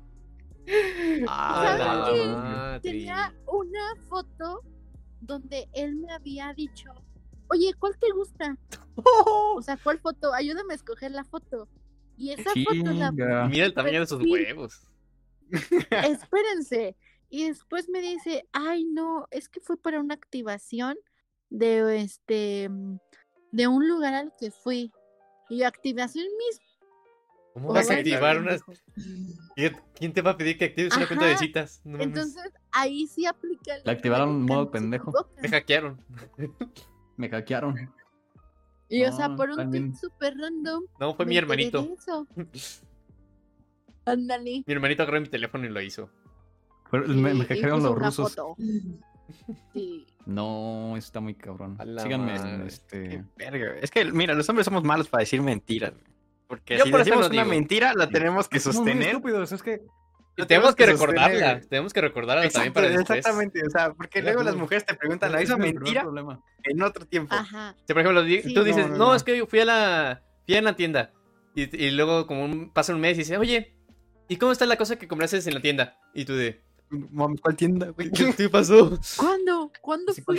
[1.28, 2.26] Ah, ¿Saben la qué?
[2.26, 2.80] madre.
[2.80, 4.62] Tenía una foto
[5.20, 6.94] donde él me había dicho
[7.48, 8.56] oye, ¿cuál te gusta?
[9.56, 10.32] O sea, ¿cuál foto?
[10.32, 11.68] Ayúdame a escoger la foto.
[12.16, 13.12] Y esa foto la...
[13.12, 14.80] Mira el tamaño de sus huevos.
[15.90, 16.96] Espérense.
[17.28, 20.96] Y después me dice, ay no, es que fue para una activación
[21.50, 22.98] de este mm,
[23.52, 24.92] de un lugar al que fui.
[25.48, 26.60] Y activación mis
[27.56, 28.60] ¿Cómo vas a activar unas?
[29.94, 31.80] ¿Quién te va a pedir que actives una cuenta de citas?
[31.84, 31.98] No.
[32.02, 35.12] Entonces ahí sí aplica el Le activaron "Cállate, modo pendejo".
[35.40, 35.98] Me hackearon.
[37.16, 37.90] Me hackearon.
[38.90, 39.92] Y o sea, por un también.
[39.92, 40.84] tweet súper random.
[41.00, 41.96] No, fue mi hermanito.
[44.06, 44.62] Ándale.
[44.66, 46.08] Mi hermanito agarró mi teléfono y lo hizo.
[46.90, 48.34] Pero me, me hackearon los rusos.
[48.34, 48.56] foto.
[49.72, 50.06] Sí.
[50.24, 51.76] No, está muy cabrón.
[51.98, 52.66] Síganme madre.
[52.68, 53.24] este.
[53.36, 55.92] Verga, Es que, mira, los hombres somos malos para decir mentiras.
[56.46, 57.44] Porque Yo si por decimos una digo.
[57.46, 59.08] mentira, la tenemos que Somos muy sostener.
[59.16, 59.82] estúpidos, es que.
[60.36, 61.60] Y Lo tenemos que recordarla.
[61.60, 63.18] Tenemos que recordarla también para después.
[63.18, 66.40] exactamente, o sea, porque luego la- las mujeres te preguntan la primer mentira problema.
[66.62, 67.34] en otro tiempo.
[67.34, 67.74] Ajá.
[67.84, 68.54] Si, por ejemplo, Sí.
[68.54, 69.14] tú dices, No, no, no, no.
[69.16, 71.10] es que fui a la, fui a la tienda.
[71.56, 73.74] Y, y luego, como un- pasa un mes y dice, oye,
[74.28, 75.98] ¿y cómo está la cosa que compraste en la tienda?
[76.14, 76.60] Y tú de,
[76.90, 78.10] Mami, ¿cuál tienda, güey?
[78.10, 78.98] ¿qué, qué pasó?
[79.16, 79.72] ¿Cuándo?
[79.80, 80.36] ¿Cuándo Sí, fue?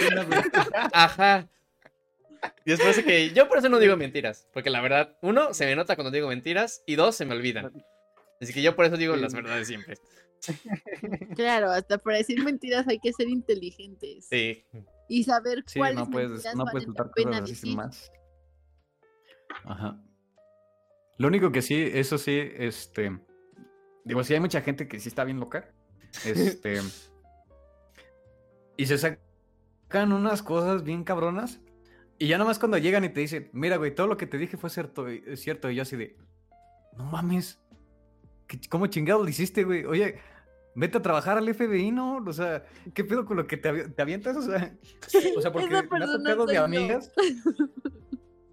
[0.93, 1.47] Ajá.
[2.65, 4.47] Y después de que yo por eso no digo mentiras.
[4.53, 6.83] Porque la verdad, uno, se me nota cuando digo mentiras.
[6.85, 7.71] Y dos, se me olvidan.
[8.39, 9.95] Así que yo por eso digo las verdades siempre.
[11.35, 14.27] Claro, hasta para decir mentiras hay que ser inteligentes.
[14.29, 14.63] Sí.
[15.09, 17.75] Y saber Sí, cuáles no puedes, mentiras no valen puedes la pena decir.
[17.75, 18.11] más.
[19.65, 19.99] Ajá.
[21.17, 23.19] Lo único que sí, eso sí, este.
[24.07, 25.69] Digo, sí hay mucha gente que sí está bien loca.
[26.25, 26.81] Este.
[28.77, 31.59] y se sacan unas cosas bien cabronas.
[32.19, 34.57] Y ya nomás cuando llegan y te dicen, mira, güey, todo lo que te dije
[34.57, 35.69] fue cierto, es cierto.
[35.69, 36.15] Y yo así de,
[36.97, 37.59] no mames.
[38.47, 39.85] ¿qué- ¿Cómo chingado lo hiciste, güey?
[39.85, 40.19] Oye,
[40.73, 42.17] vete a trabajar al FBI, ¿no?
[42.25, 44.35] O sea, ¿qué pedo con lo que te, avi- te avientas?
[44.37, 44.75] O sea,
[45.37, 47.11] o sea, porque me ha tocado de amigas.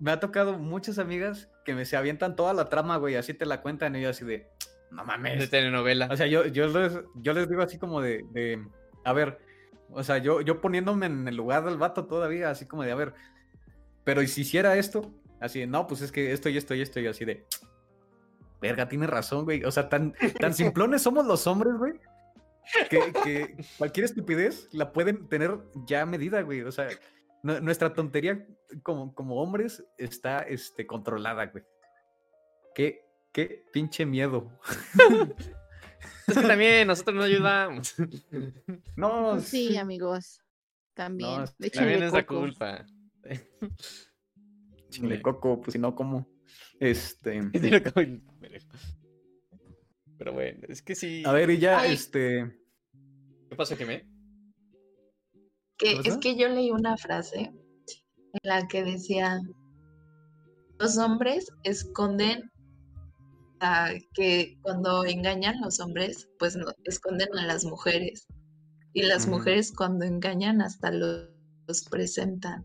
[0.01, 3.47] Me ha tocado muchas amigas que me se avientan toda la trama, güey, así te
[3.47, 4.51] la cuentan y yo así de,
[4.95, 5.51] no De mames.
[5.51, 6.09] telenovela.
[6.11, 8.65] O sea, yo, yo, les, yo les digo así como de, de,
[9.05, 9.39] a ver,
[9.91, 12.97] o sea, yo, yo poniéndome en el lugar del vato todavía, así como de, a
[12.97, 13.15] ver,
[14.05, 15.13] pero ¿y si hiciera esto?
[15.41, 17.45] Así de, no, pues es que esto y esto y esto y así de,
[18.61, 19.65] verga, tienes razón, güey.
[19.65, 21.93] O sea, tan, tan simplones somos los hombres, güey.
[22.89, 26.63] Que, que cualquier estupidez la pueden tener ya medida, güey.
[26.63, 26.89] O sea,
[27.43, 28.47] nu- nuestra tontería
[28.83, 31.63] como, como hombres está este, controlada, güey.
[32.75, 33.04] Qué,
[33.35, 34.51] qué pinche miedo.
[36.27, 37.95] Es que también nosotros no ayudamos.
[38.97, 40.41] No, Sí, amigos.
[40.95, 41.43] También.
[41.43, 42.87] es- Échenle También es la culpa.
[45.01, 46.27] de coco, pues si no, ¿cómo?
[46.81, 47.41] Este.
[50.19, 51.23] Pero bueno, es que sí.
[51.27, 51.93] A ver, y ya, Ay.
[51.95, 52.57] este.
[53.51, 54.09] ¿Qué pasó, que me?
[55.77, 57.41] Que, ¿Qué es que yo leí una frase
[58.33, 59.41] en la que decía,
[60.79, 62.51] los hombres esconden,
[63.65, 68.27] ah, que cuando engañan los hombres, pues no, esconden a las mujeres.
[68.93, 69.37] Y las Ujú.
[69.39, 71.29] mujeres cuando engañan hasta los,
[71.67, 72.65] los presentan.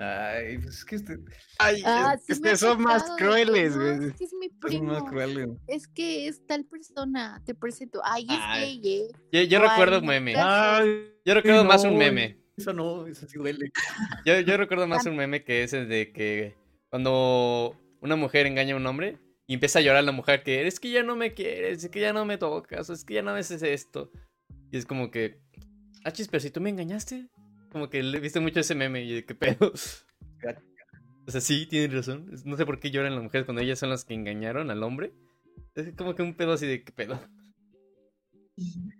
[0.00, 1.18] Ay, pues es que este,
[1.58, 4.04] Ay, Ah, es sí que me ha son más crueles, güey.
[4.10, 4.92] Es que es mi son primo.
[4.92, 5.48] más crueles.
[5.66, 7.42] Es que es tal persona.
[7.44, 8.00] Te presento.
[8.04, 8.80] Ay, es Ay.
[8.80, 9.08] gay, ¿eh?
[9.32, 10.34] Yo, yo Ay, recuerdo un meme.
[10.36, 12.38] Ay, Yo recuerdo más un meme.
[12.56, 13.70] Eso no, eso sí duele.
[14.24, 16.56] Yo, yo recuerdo más un meme que es el de que
[16.90, 19.18] cuando una mujer engaña a un hombre
[19.48, 22.00] y empieza a llorar la mujer que es que ya no me quieres, es que
[22.00, 24.12] ya no me tocas, o es que ya no me haces esto.
[24.70, 25.40] Y es como que,
[26.04, 27.26] ah, chis, pero si tú me engañaste.
[27.72, 29.72] Como que le viste mucho ese meme y de qué pedo.
[31.26, 32.30] O sea, sí, tienen razón.
[32.44, 35.12] No sé por qué lloran las mujeres cuando ellas son las que engañaron al hombre.
[35.74, 37.20] Es como que un pedo así de qué pedo.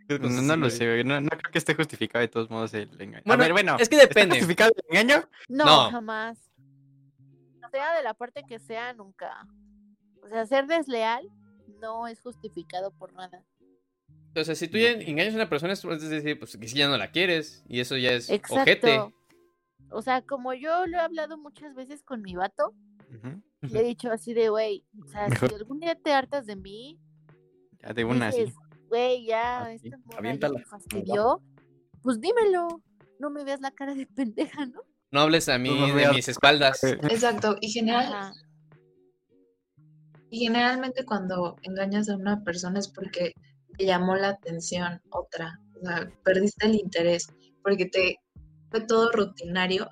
[0.09, 1.05] No, no lo sé.
[1.05, 3.23] No, no creo que esté justificado de todos modos el engaño.
[3.27, 3.77] Bueno, a ver, bueno.
[3.81, 4.37] es que ¿está depende.
[4.37, 5.29] justificado el engaño?
[5.49, 5.91] No, No.
[5.91, 6.39] jamás.
[7.71, 9.47] Sea de la parte que sea, nunca.
[10.29, 11.27] O sea, ser desleal
[11.81, 13.43] no es justificado por nada.
[14.37, 16.89] O sea, si tú ya engañas a una persona, es decir, pues que si ya
[16.89, 17.65] no la quieres.
[17.67, 18.63] Y eso ya es Exacto.
[18.63, 19.15] ojete.
[19.91, 22.75] O sea, como yo lo he hablado muchas veces con mi vato,
[23.15, 23.43] Ujú.
[23.63, 25.49] le he dicho así de, güey, o sea, Mejor.
[25.49, 26.99] si algún día te hartas de mí,
[27.81, 28.55] Ya de una dices,
[28.89, 31.43] güey, ya, Así, esta ya me fastidió,
[32.03, 32.83] pues dímelo,
[33.19, 34.83] no me veas la cara de pendeja, ¿no?
[35.11, 36.85] No hables a mí No de mis espaldas.
[36.85, 37.57] Exacto.
[37.63, 38.33] Y, general, Ajá.
[40.31, 43.33] Y generalmente cuando engañas a una persona es porque
[43.77, 45.59] te llamó la atención otra.
[45.81, 47.29] O sea, perdiste el interés.
[47.63, 48.17] Porque te
[48.71, 49.89] fue todo rutinario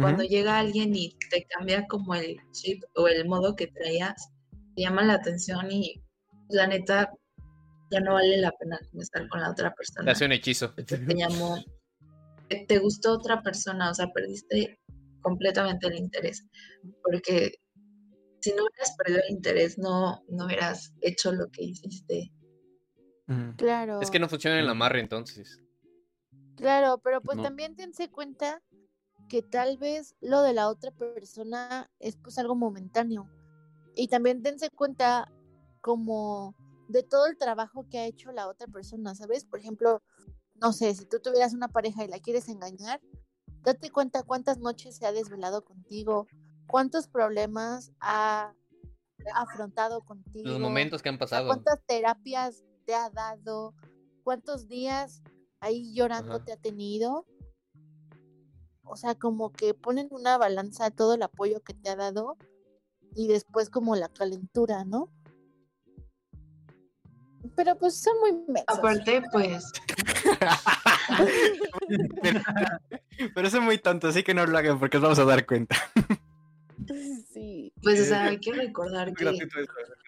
[0.00, 4.28] cuando llega alguien y te cambia como el chip o el modo que traías,
[4.74, 6.02] te llama la atención y
[6.50, 7.10] la neta
[7.90, 10.12] ya no vale la pena estar con la otra Te persona.
[10.12, 10.74] hace un hechizo.
[10.74, 11.56] Te llamó,
[12.48, 14.78] te- te gustó otra persona, o sea, perdiste
[15.22, 16.44] completamente el interés,
[17.02, 17.52] porque
[18.40, 22.32] si no hubieras perdido el interés, no, no hubieras hecho lo que hiciste.
[23.56, 24.00] Claro.
[24.00, 25.60] Es que no funciona el amarre entonces.
[26.56, 27.42] Claro, pero pues No.
[27.42, 28.62] también tense cuenta
[29.28, 33.28] que tal vez lo de la otra persona es pues algo momentáneo.
[33.96, 35.32] Y también tense cuenta
[35.80, 36.54] como
[36.88, 39.44] de todo el trabajo que ha hecho la otra persona, ¿sabes?
[39.44, 40.02] Por ejemplo,
[40.54, 43.00] no sé, si tú tuvieras una pareja y la quieres engañar,
[43.62, 46.28] date cuenta cuántas noches se ha desvelado contigo,
[46.66, 48.52] cuántos problemas ha
[49.34, 50.48] afrontado contigo.
[50.48, 51.46] Los momentos que han pasado.
[51.46, 53.74] ¿Cuántas terapias te ha dado?
[54.22, 55.22] ¿Cuántos días
[55.60, 56.44] ahí llorando Ajá.
[56.44, 57.26] te ha tenido?
[58.84, 62.36] O sea, como que ponen una balanza todo el apoyo que te ha dado
[63.14, 65.10] y después como la calentura, ¿no?
[67.54, 68.78] Pero pues son muy mensos.
[68.78, 69.64] Aparte, pues,
[72.22, 72.40] pero,
[73.34, 75.76] pero es muy tonto, así que no lo hagan porque os vamos a dar cuenta.
[77.36, 77.72] Sí.
[77.82, 79.32] pues, o Eh, sea, hay que recordar que ¿no?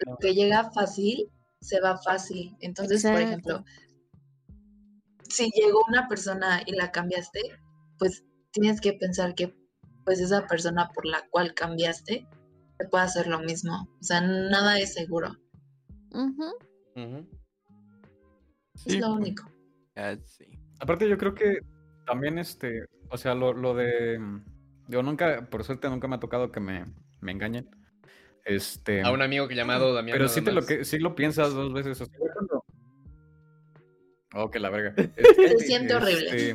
[0.07, 2.57] lo que llega fácil, se va fácil.
[2.61, 3.65] Entonces, por ejemplo,
[5.29, 7.41] si llegó una persona y la cambiaste,
[7.99, 9.55] pues tienes que pensar que
[10.05, 12.27] pues esa persona por la cual cambiaste
[12.79, 13.89] te puede hacer lo mismo.
[14.01, 15.37] O sea, nada es seguro.
[18.87, 19.45] Es Sí, lo único.
[19.97, 20.45] Ah, sí.
[20.81, 21.59] Aparte yo creo que
[22.07, 24.19] también este, o sea, lo, lo de,
[24.89, 26.85] yo nunca, por suerte nunca me ha tocado que me,
[27.21, 27.69] me engañen.
[28.45, 30.17] Este, A un amigo que llamado Damián.
[30.17, 32.01] pero sí te lo que, sí lo piensas dos veces.
[32.01, 32.65] O sea, cuando-
[34.35, 34.95] Oh, que la verga.
[35.59, 36.27] Se siente horrible.
[36.27, 36.53] Este,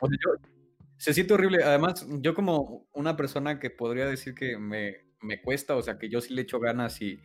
[0.00, 0.48] o sea, yo-
[0.96, 1.62] se siente horrible.
[1.62, 6.08] Además, yo como una persona que podría decir que me, me cuesta, o sea, que
[6.08, 7.20] yo sí le echo ganas y,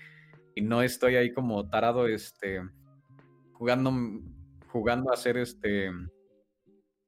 [0.55, 2.61] y no estoy ahí como tarado, este,
[3.53, 3.91] jugando,
[4.67, 5.89] jugando a ser este,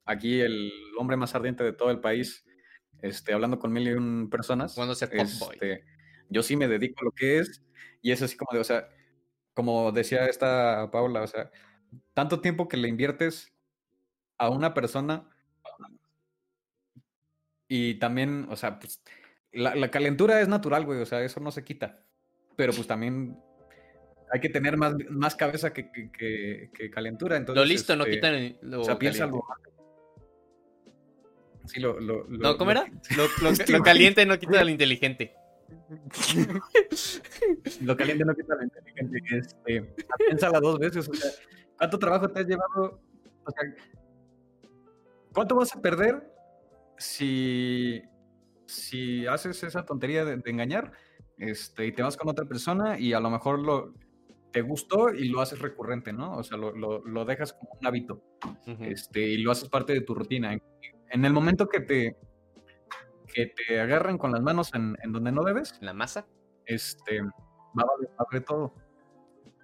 [0.04, 2.44] aquí el hombre más ardiente de todo el país,
[3.08, 4.74] este, hablando con mil y un personas.
[4.74, 5.54] Ser fuckboy.
[5.54, 5.84] este,
[6.28, 7.62] yo sí me dedico a lo que es
[8.02, 8.88] y es así como de, o sea,
[9.54, 11.50] como decía esta Paula, o sea,
[12.14, 13.52] tanto tiempo que le inviertes
[14.38, 15.28] a una persona
[17.68, 19.02] y también, o sea, pues
[19.52, 22.04] la, la calentura es natural, güey, o sea, eso no se quita,
[22.56, 23.38] pero pues también
[24.32, 27.36] hay que tener más, más cabeza que, que, que- que calentura.
[27.36, 29.46] Entonces, Lo listo no este, quita el- lo o sea, piensa caliente.
[31.66, 32.90] Sí, lo, lo, lo- No, ¿cómo lo- era?
[33.42, 35.34] Lo, Este caliente no quita lo inteligente.
[37.82, 39.22] Lo caliente no quita lo inteligente.
[39.36, 39.94] Este,
[40.26, 41.08] piénsala dos veces.
[41.08, 41.30] O sea,
[41.76, 43.00] ¿cuánto trabajo te has llevado?
[43.44, 43.74] O sea,
[45.32, 46.32] ¿cuánto vas a perder
[46.96, 48.02] si,
[48.66, 50.92] si haces esa tontería de, de engañar
[51.38, 53.92] este, y te vas con otra persona y a lo mejor lo,
[54.52, 56.36] te gustó y lo haces recurrente, ¿no?
[56.36, 58.22] O sea, lo, lo- lo dejas como un hábito
[58.80, 60.52] este, y lo haces parte de tu rutina.
[60.54, 60.62] En,
[61.10, 62.16] en el momento que te,
[63.32, 66.26] que te agarran con las manos en, en donde no debes, La masa.
[66.66, 67.84] este, va
[68.18, 68.74] a valer todo.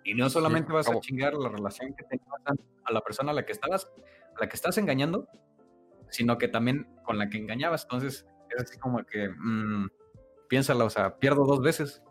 [0.05, 2.29] Y no solamente vas a chingar la relación que tenías
[2.85, 3.89] a la persona a la que estabas,
[4.37, 5.29] a la que estás engañando,
[6.11, 7.85] sino que también con la que engañabas.
[7.85, 9.89] Entonces, es así como que, mm,
[10.49, 12.03] piénsala, o sea, pierdo dos veces.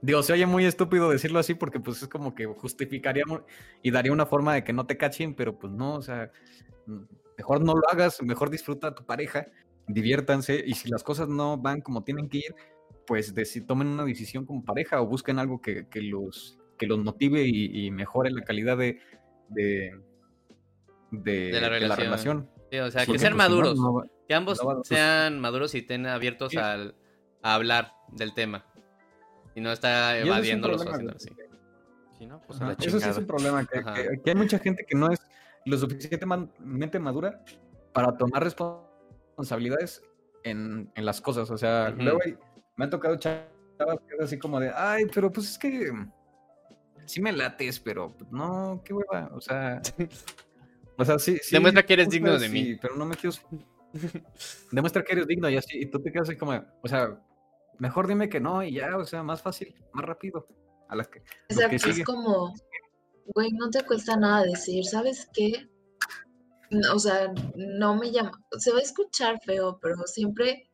[0.00, 3.24] Digo, se oye muy estúpido decirlo así porque pues es como que justificaría
[3.82, 6.30] y daría una forma de que no te cachen, pero pues no, o sea,
[6.86, 7.02] mm,
[7.38, 9.46] mejor no lo hagas, mejor disfruta a tu pareja,
[9.86, 12.54] diviértanse y si las cosas no van como tienen que ir,
[13.06, 13.34] pues
[13.66, 17.86] tomen una decisión como pareja o busquen algo que, que los, que los motive y,
[17.86, 18.98] y mejore la calidad de,
[19.48, 19.98] de,
[21.10, 21.98] de- la de la relación.
[22.06, 22.50] relación.
[22.70, 23.78] Sí, o sea, que Porque, sean pues, maduros.
[23.78, 26.58] no va- Que ambos no va- pues- sean maduros y estén abiertos Sí.
[26.58, 26.94] al,
[27.42, 28.64] a hablar del tema.
[29.54, 31.28] Y no está ese es.
[32.18, 34.96] Si no, pues Eso sí es un problema, que, que- que hay mucha gente que
[34.96, 35.20] no es
[35.64, 37.44] lo suficientemente madura
[37.92, 40.02] para tomar responsabilidades
[40.44, 41.50] en, en las cosas.
[41.50, 42.18] O sea, luego
[42.76, 43.48] me han tocado chavas
[44.08, 45.92] que es así como de, ay, pero pues es que
[47.06, 49.30] sí me lates, pero pues, no, qué hueva.
[49.34, 49.80] O sea,
[50.96, 51.38] o sea, sí.
[51.42, 52.76] sí Demuestra que eres digno de mí.
[52.80, 53.36] pero no me quiero.
[54.72, 57.20] Demuestra que eres digno y así, y tú te quedas así como, o sea,
[57.78, 60.46] mejor dime que no y ya, o sea, más fácil, más rápido.
[60.88, 61.22] A las que.
[61.48, 62.04] es sigue.
[62.04, 62.52] como,
[63.26, 65.68] güey, no te cuesta nada decir, ¿sabes qué?
[66.92, 70.70] O sea, no me llama, se va a escuchar feo, pero siempre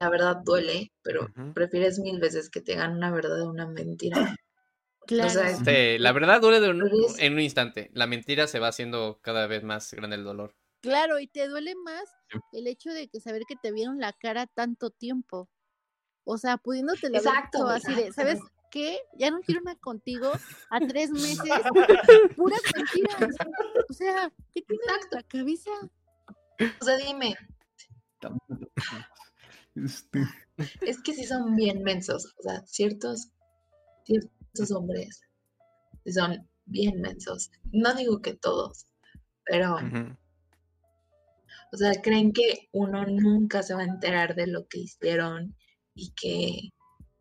[0.00, 4.16] la verdad duele, pero prefieres mil veces que te digan una verdad a una mentira.
[5.06, 5.28] Claro.
[5.30, 6.82] sea, es- Sí, la verdad duele de un-
[7.18, 7.90] en un instante.
[7.92, 10.56] La mentira se va haciendo cada vez más grande el dolor.
[10.80, 12.04] Claro, y te duele más
[12.52, 15.50] el hecho de que saber que te vieron la cara tanto tiempo.
[16.24, 18.14] O sea, pudiéndote haber Exacto, así de, exacto.
[18.14, 18.40] ¿sabes
[18.74, 18.98] qué?
[19.16, 20.32] Ya no quiero una contigo
[20.68, 21.38] a tres meses.
[22.36, 23.36] Puras mentiras.
[23.88, 25.70] O sea, ¿qué tienes en la cabeza?
[26.80, 27.36] O sea, dime,
[29.76, 30.24] Este,
[30.80, 32.34] es que sí son bien mensos.
[32.40, 33.28] O sea, ciertos,
[34.04, 35.20] ciertos hombres
[36.12, 37.52] son bien mensos.
[37.70, 38.86] No digo que todos,
[39.44, 39.76] pero,
[41.72, 45.54] o sea, creen que uno nunca se va a enterar de lo que hicieron
[45.94, 46.73] y que,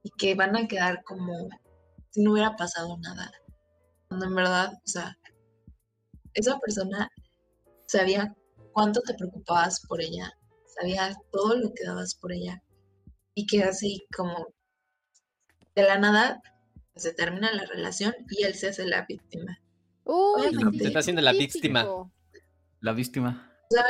[0.04, 1.50] y que van a quedar como
[2.12, 3.32] si no hubiera pasado nada.
[4.08, 5.18] Cuando en verdad, o sea,
[6.34, 7.10] esa persona
[7.88, 8.36] sabía
[8.74, 10.32] cuánto te preocupabas por ella,
[10.68, 12.62] sabía todo lo que dabas por ella
[13.36, 14.48] y que así como
[15.76, 16.42] de la nada
[16.96, 19.58] se termina la relación y él se hace la víctima.
[20.06, 20.72] Uy, Obviamente.
[20.72, 21.86] sí, Se está haciendo la víctima.
[22.82, 23.52] la víctima.
[23.72, 23.86] O sea,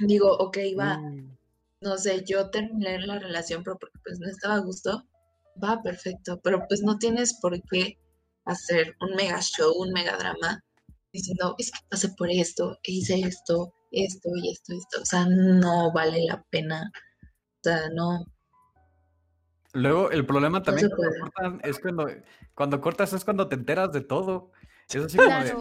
[0.00, 1.36] digo, ok, va, Mm.
[1.84, 5.04] No sé, yo terminé la relación pero porque pues no estaba a gusto,
[5.62, 7.98] va perfecto, pero pues no tienes por qué
[8.44, 10.64] hacer un mega show, un mega drama
[11.12, 15.26] diciendo, es que pasé por esto, e hice esto, esto y esto, esto, o sea,
[15.26, 16.90] no vale la pena,
[17.22, 18.24] o sea, no,
[19.74, 22.08] Luego, el problema también cuando cortan es cuando,
[22.54, 24.52] cuando cortas es cuando te enteras de todo.
[24.88, 25.54] Es así como de,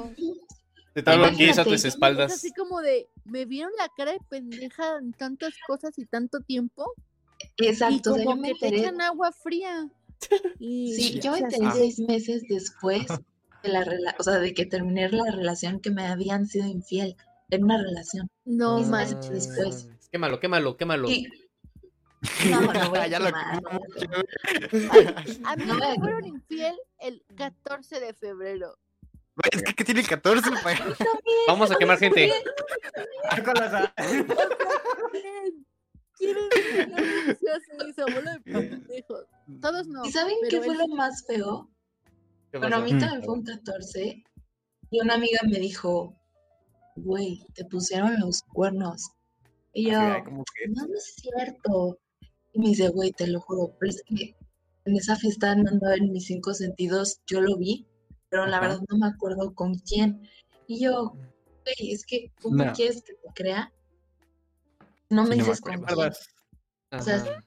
[0.95, 2.31] Lo que hizo a tus Es espaldas.
[2.33, 6.93] así como de, me vieron la cara de pendeja en tantas cosas y tanto tiempo.
[7.57, 9.89] exacto, y o sea, yo como me te enteré, echan agua fría.
[10.59, 11.77] Y, sí, yo enteré sí.
[11.77, 13.07] seis meses después
[13.63, 17.15] de la rela- o sea, de que terminé la relación que me habían sido infiel
[17.49, 18.29] en una relación.
[18.45, 19.29] No manches.
[19.29, 19.89] después.
[20.11, 21.09] Quémalo, quémalo, quémalo.
[21.09, 21.27] Y,
[22.49, 23.61] no, no voy a Ya quemar,
[25.45, 28.77] a mí me fueron infiel el 14 de febrero.
[29.51, 30.75] Es que, ¿qué tiene el 14, güey?
[31.47, 32.31] Vamos a quemar gente.
[33.29, 33.41] "Ah.
[39.61, 40.05] Todos no.
[40.05, 41.69] ¿Y saben qué fue lo más feo?
[42.51, 42.99] ¿Qué Bueno, a mí Mm.
[42.99, 44.23] también fue un 14
[44.91, 46.15] y una amiga me dijo,
[46.95, 49.11] güey, te pusieron los cuernos.
[49.73, 50.23] Y yo, no,
[50.87, 51.97] no es cierto.
[52.53, 54.35] Y me dice, güey, te lo juro, pero es que
[54.85, 57.87] en esa fiesta no andaba en mis cinco sentidos, yo lo vi,
[58.33, 58.67] pero la Ajá.
[58.67, 60.27] verdad no me acuerdo con quién.
[60.65, 62.73] Y yo, güey, es que, ¿cómo No.
[62.73, 63.71] quieres que te crea?
[65.11, 66.11] No me Sí, no me dices con quién.
[66.91, 67.43] O sea,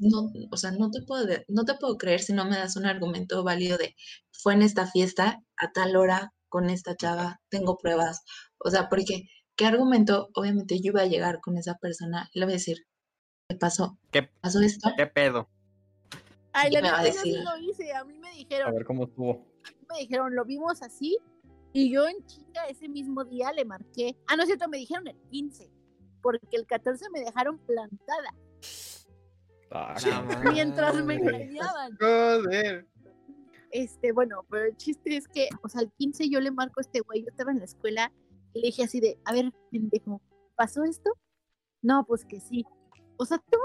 [0.00, 2.84] no, o sea, no te puedo, no te puedo creer si no me das un
[2.84, 3.94] argumento válido de
[4.32, 8.20] fue en esta fiesta a tal hora con esta chava, tengo pruebas.
[8.58, 9.22] O sea, porque
[9.56, 10.28] ¿qué argumento?
[10.34, 12.76] Obviamente yo iba a llegar con esa persona y le voy a decir,
[13.48, 13.98] ¿qué pasó?
[14.10, 14.28] ¿Qué?
[14.42, 14.90] ¿Pasó esto?
[14.94, 15.48] ¿Qué pedo?
[16.52, 17.44] Ay, ¿Qué la me va a neta yo sí decir?
[17.44, 17.92] lo hice.
[17.94, 19.51] A mí me A dijeron, ver cómo estuvo.
[19.90, 21.18] Me dijeron, lo vimos así.
[21.72, 24.16] Y yo en chinga ese mismo día le marqué.
[24.26, 25.70] Ah, no es cierto, me dijeron el 15.
[26.22, 28.34] Porque el 14 me dejaron plantada.
[29.70, 29.94] Ah.
[30.52, 31.96] Mientras me engañaban.
[31.98, 32.86] Joder.
[33.70, 36.82] Este, bueno, pero el chiste es que, o sea, al 15 yo le marco a
[36.82, 38.12] este güey, yo estaba en la escuela
[38.52, 40.20] y le dije así de, a ver, pendejo,
[40.56, 41.10] ¿pasó esto?
[41.80, 42.66] No, pues que sí.
[43.16, 43.64] O sea, todos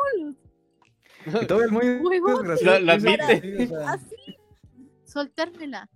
[1.25, 2.63] los Y todo es muy Huevote.
[2.63, 3.75] Lo- admite.
[3.85, 4.15] así,
[5.17, 5.89] soltármela.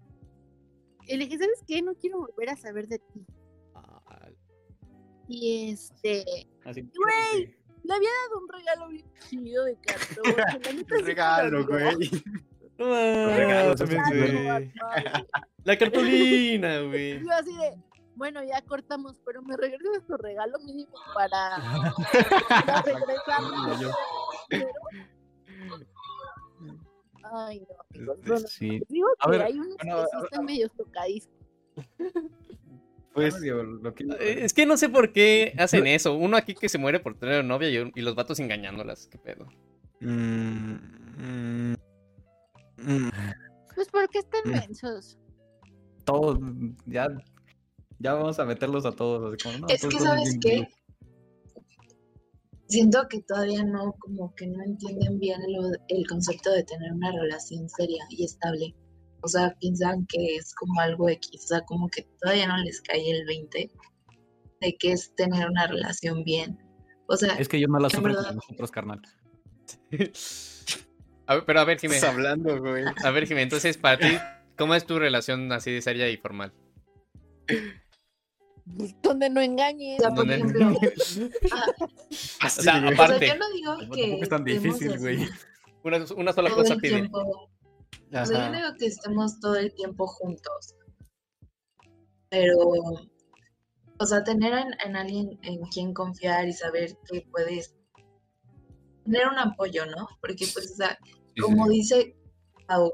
[1.07, 1.81] Y le dije, ¿sabes qué?
[1.81, 3.25] No quiero volver a saber de ti.
[3.75, 4.29] Ah,
[5.27, 6.25] Y este,
[6.63, 7.55] Güey.
[7.83, 11.05] le había dado un regalo bien chido de cartón.
[11.05, 11.81] Regalo, güey.
[12.77, 13.35] También, güey.
[13.37, 14.71] Regalo, Batman.
[15.63, 17.19] La cartulina, güey.
[17.23, 17.75] Yo así de,
[18.15, 21.57] bueno, ya cortamos, pero me regresas tu regalo mínimo para,
[22.49, 23.93] para regresarlo.
[27.23, 28.81] Ay, no, amigos, Este, bueno, Sí.
[28.89, 31.35] digo A que ver, hay unos bueno, que sí están medio tocadizcos.
[33.13, 36.15] Pues, Eh, Es que no sé por qué hacen eso.
[36.15, 39.07] Uno aquí que se muere por tener novia y, los vatos engañándolas.
[39.07, 39.47] ¿Qué pedo?
[39.99, 40.75] mm,
[41.17, 41.73] mm,
[42.77, 43.11] mm.
[43.75, 45.17] Pues porque están mensos.
[46.05, 46.39] todos,
[46.85, 47.07] ya,
[47.99, 49.33] ya vamos a meterlos a todos.
[49.33, 50.67] así como, no, Es que, ¿sabes qué?
[52.71, 57.11] Siento que todavía no, como que no entienden bien lo- el concepto de tener una
[57.11, 58.73] relación seria y estable.
[59.21, 62.81] O sea, piensan que es como algo X, o sea, como que todavía no les
[62.81, 63.69] cae el 20
[64.61, 66.57] de que es tener una relación bien.
[67.07, 68.23] O sea, Es que ellos no la verdad.
[68.23, 69.01] como nosotros, carnal.
[71.27, 71.95] A ver, pero a ver, Jimé.
[71.95, 72.83] Estás hablando, güey.
[73.03, 74.17] A ver, Jimé, entonces, para ti,
[74.57, 76.51] ¿cómo es tu relación así de seria y formal?
[78.65, 79.99] Donde no engañes.
[79.99, 80.77] o sea, por ejemplo,
[81.51, 81.65] ah,
[82.41, 82.93] O sea, güey.
[82.95, 85.27] o sea, aparte, yo no digo Tampoco que es tan estemos difícil, güey.
[85.83, 86.93] una, una sola todo cosa el pide.
[86.95, 87.51] tiempo.
[88.13, 90.75] O sea, yo no digo que estemos todo el tiempo juntos,
[92.29, 92.57] pero,
[93.97, 97.75] o sea, tener en, en alguien en quien confiar y saber que puedes
[99.05, 100.07] tener un apoyo, ¿no?
[100.21, 100.97] Porque, pues, o sea,
[101.35, 101.73] Sí, como sí.
[101.73, 102.15] dice,
[102.67, 102.91] Pau,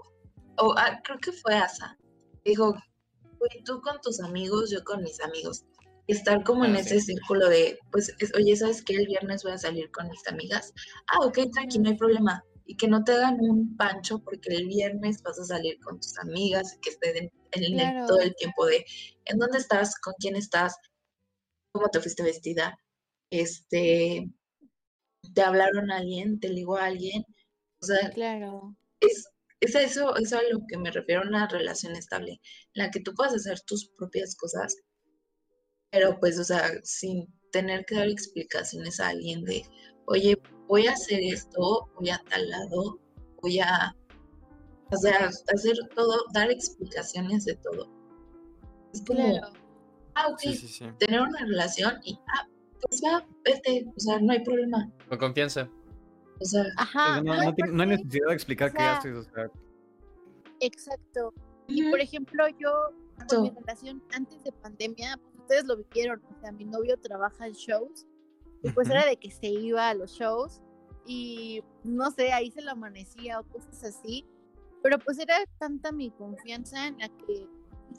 [0.57, 1.97] o ah, creo que fue Asa,
[2.45, 2.75] dijo,
[3.39, 5.65] güey, tú con tus amigos, yo con mis amigos.
[6.07, 7.13] Estar como en Ah, ese sí.
[7.13, 8.95] círculo de, pues, es- oye, ¿sabes qué?
[8.95, 10.73] El viernes voy a salir con mis amigas.
[11.11, 12.43] Ah, ok, tranqui, no hay problema.
[12.65, 16.17] Y que no te hagan un pancho porque el viernes vas a salir con tus
[16.19, 18.07] amigas y que estén en, en el- Claro.
[18.07, 18.85] todo el tiempo de,
[19.25, 19.95] ¿en dónde estás?
[19.99, 20.75] ¿Con quién estás?
[21.73, 22.77] ¿Cómo te fuiste vestida?
[23.29, 24.29] Este,
[25.33, 26.39] ¿te hablaron a alguien?
[26.39, 27.23] ¿Te ligó a alguien?
[27.81, 28.75] O sea, Claro.
[29.01, 29.27] es,
[29.59, 32.91] es a eso, es a lo que me refiero a una relación estable, en la
[32.91, 34.75] que tú puedas hacer tus propias cosas,
[35.91, 39.63] pero pues, o sea, sin tener que dar explicaciones a alguien de,
[40.05, 42.99] oye, voy a hacer esto, voy a tal lado,
[43.41, 43.95] voy a,
[44.91, 47.89] o sea, hacer todo, dar explicaciones de todo.
[48.93, 49.53] Es como, Claro.
[50.15, 50.85] ah, ok, Sí, sí, sí.
[50.99, 52.47] tener una relación y, ah,
[52.81, 54.91] pues va, vete, o sea, no hay problema.
[55.09, 55.69] Con confianza.
[56.39, 57.21] O sea, Ajá.
[57.21, 59.49] no, no, hay necesidad de explicar o qué haces, o sea,
[60.59, 61.33] Exacto.
[61.67, 62.71] Y por ejemplo, yo
[63.27, 67.47] con mi relación antes de pandemia, pues ustedes lo vieron, o sea, mi novio trabaja
[67.47, 68.05] en shows
[68.63, 70.61] y pues era de que se iba a los shows
[71.05, 74.25] y no sé, ahí se lo amanecía o cosas así,
[74.83, 77.47] pero pues era tanta mi confianza en la que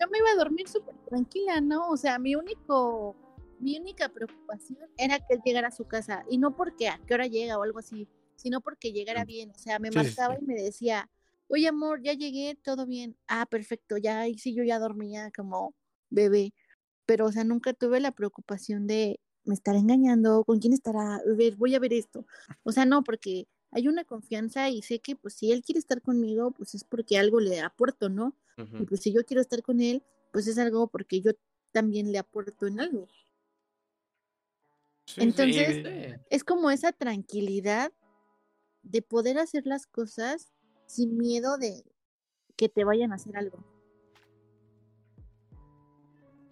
[0.00, 1.88] yo me iba a dormir súper tranquila, ¿no?
[1.88, 3.16] O sea, mi único,
[3.58, 7.14] mi única preocupación era que él llegara a su casa y no porque a qué
[7.14, 8.06] hora llega o algo así,
[8.38, 10.40] sino porque llegara bien, o sea, me Sí, marcaba sí.
[10.42, 11.10] y me decía,
[11.48, 15.74] oye amor, ya llegué, todo bien, ah, perfecto, ya, y sí, yo ya dormía como
[16.08, 16.54] bebé,
[17.04, 21.56] pero o sea, nunca tuve la preocupación de, me estará engañando, con quién estará, ver,
[21.56, 22.24] voy a ver esto,
[22.62, 26.00] o sea, no, porque hay una confianza y sé que pues si él quiere estar
[26.00, 28.34] conmigo, pues es porque algo le aporto, ¿no?
[28.80, 31.32] Y pues si yo quiero estar con él, pues es algo porque yo
[31.70, 33.06] también le aporto en algo.
[35.04, 36.14] Sí, Entonces, Sí.
[36.30, 37.92] Es como esa tranquilidad
[38.90, 40.52] de poder hacer las cosas
[40.86, 41.84] sin miedo de
[42.56, 43.64] que te vayan a hacer algo.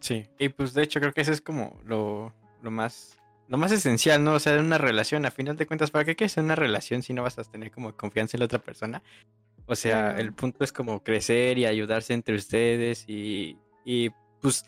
[0.01, 2.33] Sí, y pues de hecho creo que eso es como lo,
[2.63, 3.17] lo más
[3.49, 4.35] lo más esencial, ¿no?
[4.35, 7.13] O sea, en una relación, a final de cuentas, ¿para qué quieres una relación si
[7.13, 9.03] no vas a tener como confianza en la otra persona?
[9.67, 10.19] O sea, Claro.
[10.19, 14.11] el punto es como crecer y ayudarse entre ustedes y, y
[14.41, 14.65] pues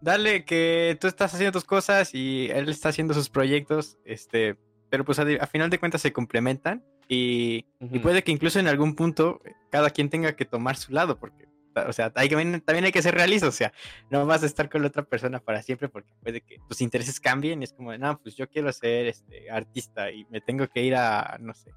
[0.00, 4.56] darle que tú estás haciendo tus cosas y él está haciendo sus proyectos, este,
[4.90, 7.66] pero pues a, a final de cuentas se complementan y,
[8.02, 11.48] puede que incluso en algún punto eh, cada quien tenga que tomar su lado, porque,
[11.74, 13.72] o sea, hay que, también hay que ser realistas, o sea,
[14.10, 17.18] no vas a estar con la otra persona para siempre porque puede que tus intereses
[17.18, 20.84] cambien y es como, no, pues yo quiero ser este artista y me tengo que
[20.84, 21.72] ir a, no sé,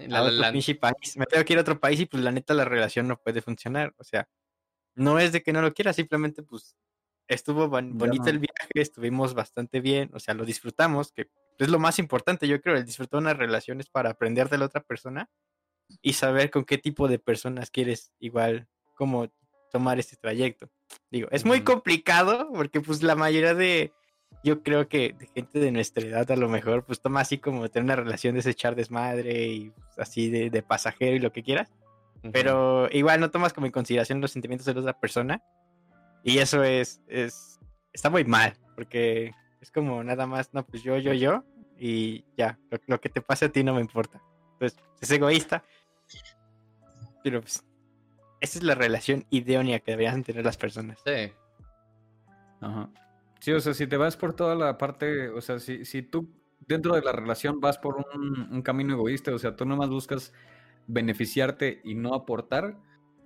[0.00, 2.30] La a otro pinche país, me tengo que ir a otro país y pues la
[2.30, 4.28] neta la relación no puede funcionar, o sea,
[4.96, 6.76] no es de que no lo quiera, simplemente pues
[7.28, 11.78] estuvo bon- bonito el viaje, estuvimos bastante bien, o sea, lo disfrutamos, que es lo
[11.78, 15.30] más importante, yo creo, el disfrutar una relación es para aprender de la otra persona
[16.02, 19.32] y saber con qué tipo de personas quieres igual como
[19.70, 20.70] tomar este trayecto.
[21.10, 23.92] Digo, es muy complicado porque pues la mayoría de,
[24.42, 27.68] yo creo que de gente de nuestra edad a lo mejor pues toma así como
[27.68, 31.32] tener una relación de ese echar desmadre y pues, así de, de pasajero y lo
[31.32, 31.72] que quieras,
[32.32, 35.42] pero igual no tomas como en consideración los sentimientos de la otra persona
[36.24, 37.60] y eso es, es,
[37.92, 41.44] está muy mal porque es como nada más, no, pues yo, yo, yo
[41.78, 44.22] y ya, lo, lo que te pase a ti no me importa.
[44.52, 45.62] Entonces, es egoísta,
[47.22, 47.64] pero pues
[48.40, 50.98] esa es la relación idónea que deberían tener las personas.
[51.04, 51.32] Sí.
[52.60, 52.90] Ajá.
[53.40, 56.30] Sí, o sea, si te vas por toda la parte, o sea, si, si tú
[56.66, 60.32] dentro de la relación vas por un, un camino egoísta, o sea, tú nomás buscas
[60.86, 62.78] beneficiarte y no aportar,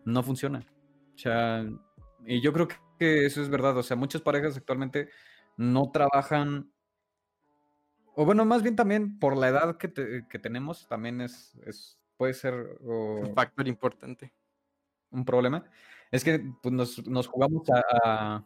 [0.05, 0.67] no funciona.
[1.15, 1.65] O sea,
[2.27, 5.09] y yo creo que eso es verdad, o sea, muchas parejas actualmente
[5.57, 6.71] no trabajan,
[8.15, 11.99] o bueno, más bien también por la edad que, te- que tenemos, también es, es
[12.17, 12.55] puede ser
[12.85, 14.33] o- Un factor importante.
[15.11, 15.65] un problema.
[16.11, 18.45] Es que pues, nos, nos jugamos a,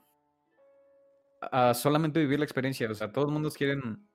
[1.40, 2.90] a, a solamente vivir la experiencia.
[2.90, 4.06] O sea, todos los mundos quieren.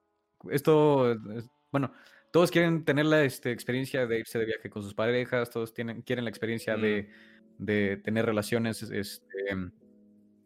[0.50, 1.12] Esto.
[1.12, 1.92] es- bueno,
[2.32, 5.50] todos quieren tener la este, experiencia de irse de viaje con sus parejas.
[5.50, 7.10] Todos tienen, quieren la experiencia de,
[7.58, 9.26] de tener relaciones este,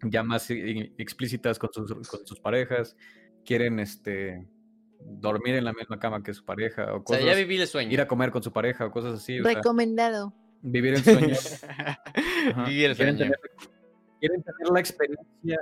[0.03, 2.95] ya más explícitas con sus, con sus parejas.
[3.45, 4.48] Quieren este,
[4.99, 6.94] dormir en la misma cama que su pareja.
[6.94, 7.91] O O sea, cosas, ya viví el sueño.
[7.91, 9.40] ir a comer con su pareja o cosas así.
[9.40, 10.34] o sea, Recomendado.
[10.61, 11.36] vivir el sueño.
[12.68, 13.18] Vivir el quieren, sueño.
[13.18, 13.40] tener,
[14.19, 15.60] quieren tener la experiencia,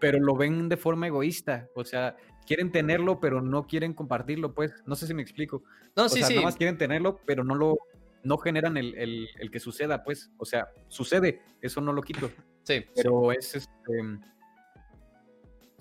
[0.00, 1.68] pero lo ven de forma egoísta.
[1.74, 2.16] O sea,
[2.46, 4.72] quieren tenerlo, pero no quieren compartirlo, pues.
[4.86, 5.62] No sé si me explico.
[5.96, 6.34] No, o sí, sea, sí.
[6.34, 7.78] nada más quieren tenerlo, pero no lo
[8.24, 10.30] no generan el, el- el que suceda, pues.
[10.38, 12.30] O sea, sucede, eso no lo quito.
[12.64, 14.20] Sí, Pero es este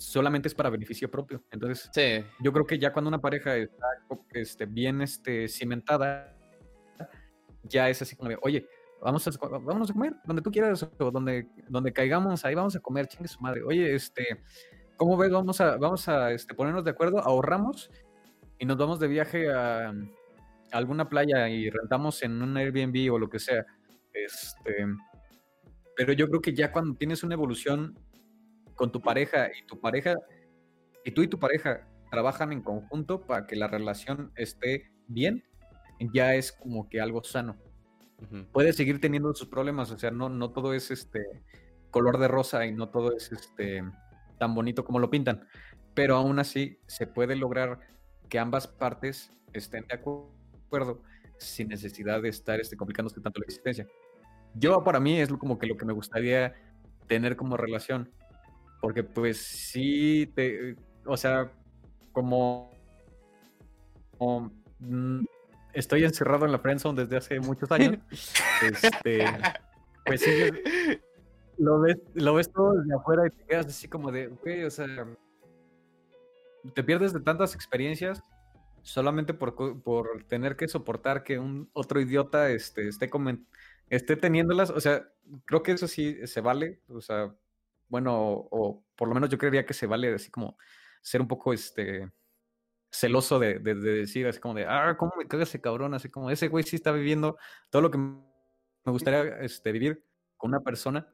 [0.01, 1.43] solamente es para beneficio propio.
[1.51, 2.25] Entonces, sí.
[2.39, 3.85] yo creo que ya cuando una pareja está
[4.33, 6.35] este, bien este, cimentada,
[7.63, 8.67] ya es así como de, oye,
[8.99, 12.79] vamos a, vamos a comer, donde tú quieras, o donde, donde caigamos, ahí vamos a
[12.79, 13.61] comer, chingue su madre.
[13.63, 14.41] Oye, este,
[14.97, 15.31] ¿cómo ves?
[15.31, 17.91] Vamos a, vamos a este, ponernos de acuerdo, ahorramos
[18.57, 19.93] y nos vamos de viaje a, a
[20.71, 23.65] alguna playa y rentamos en un Airbnb o lo que sea.
[24.13, 24.87] Este,
[26.05, 27.97] pero yo creo que ya cuando tienes una evolución
[28.75, 30.15] con tu pareja y tu pareja,
[31.05, 35.43] y tú y tu pareja trabajan en conjunto para que la relación esté bien,
[36.13, 37.57] ya es como que algo sano.
[38.21, 38.45] Ujú.
[38.51, 41.23] Puede seguir teniendo sus problemas, o sea, no, no todo es este
[41.91, 43.83] color de rosa y no todo es este
[44.39, 45.47] tan bonito como lo pintan,
[45.93, 47.79] pero aún así se puede lograr
[48.29, 51.03] que ambas partes estén de acuerdo
[51.37, 53.87] sin necesidad de estar este, complicándose tanto la existencia.
[54.55, 56.53] Yo para mí es como que lo que me gustaría
[57.07, 58.09] tener como relación,
[58.81, 60.75] porque pues sí te,
[61.05, 61.51] o sea,
[62.11, 62.71] como,
[64.17, 65.25] como, mm,
[65.73, 67.97] estoy encerrado en la friendzone desde hace muchos años,
[68.61, 69.25] este,
[70.05, 70.31] pues sí,
[71.57, 74.69] lo ves, lo ves todo desde afuera y te quedas así como de, ok, o
[74.69, 74.87] sea,
[76.73, 78.21] te pierdes de tantas experiencias
[78.83, 83.45] solamente por, por tener que soportar que un otro idiota este, esté, comen-
[83.91, 84.71] esté teniéndolas.
[84.71, 85.07] O sea,
[85.45, 86.81] creo que eso sí se vale.
[86.87, 87.35] O sea,
[87.87, 90.57] bueno, o, o por lo menos yo creería que se vale así como
[91.01, 92.09] ser un poco este
[92.91, 95.93] celoso de, de- de decir así como de, ah, ¿cómo me caga ese cabrón?
[95.93, 97.37] Así como ese güey sí está viviendo
[97.69, 100.03] todo lo que me gustaría este, vivir
[100.37, 101.07] con una persona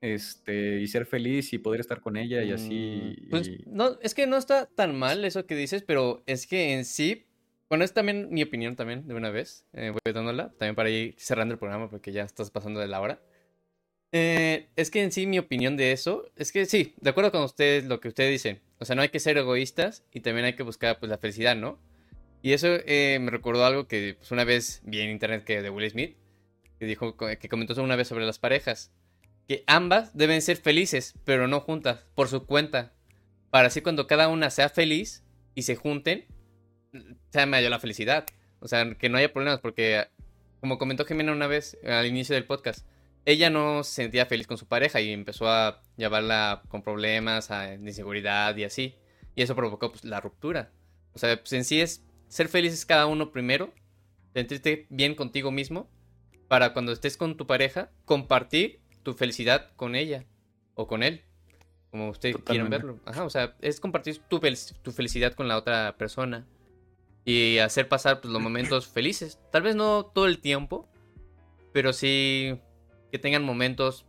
[0.00, 3.16] este, y ser feliz y poder estar con ella y así.
[3.26, 6.46] Mm, Pues y- no, es que no está tan mal eso que dices, pero es
[6.46, 7.26] que en sí,
[7.72, 11.14] bueno, es también mi opinión también, de una vez, eh, voy dándola, también para ir
[11.16, 13.18] cerrando el programa porque ya estás pasando de la hora.
[14.12, 17.40] Eh, es que en sí mi opinión de eso, es que sí, de acuerdo con
[17.44, 20.54] ustedes, lo que ustedes dicen, o sea, no hay que ser egoístas y también hay
[20.54, 21.78] que buscar pues la felicidad, ¿no?
[22.42, 25.70] Y eso eh, me recordó algo que pues, una vez vi en internet que de
[25.70, 26.14] Will Smith,
[26.78, 28.92] que dijo, que comentó una vez sobre las parejas
[29.48, 32.92] que ambas deben ser felices, pero no juntas, por su cuenta.
[33.48, 35.24] Para así cuando cada una sea feliz
[35.54, 36.26] y se junten,
[37.30, 38.26] sea mayor la felicidad.
[38.60, 40.06] O sea, que no haya problemas, porque
[40.60, 42.86] como comentó Jimena una vez al inicio del podcast,
[43.24, 47.74] ella no se sentía feliz con su pareja y empezó a llevarla con problemas, a
[47.74, 48.96] inseguridad y así.
[49.34, 50.70] Y eso provocó pues, la ruptura.
[51.14, 53.72] O sea, pues en sí es ser felices cada uno primero,
[54.34, 55.90] sentirte bien contigo mismo,
[56.48, 60.24] para cuando estés con tu pareja, compartir tu felicidad con ella
[60.74, 61.22] o con él,
[61.90, 63.00] como ustedes quieran verlo.
[63.04, 66.46] Ajá, o sea, es compartir tu, fel- tu felicidad con la otra persona
[67.24, 69.38] y hacer pasar pues, los momentos felices.
[69.50, 70.88] Tal vez no todo el tiempo,
[71.72, 72.58] pero sí
[73.10, 74.06] que tengan momentos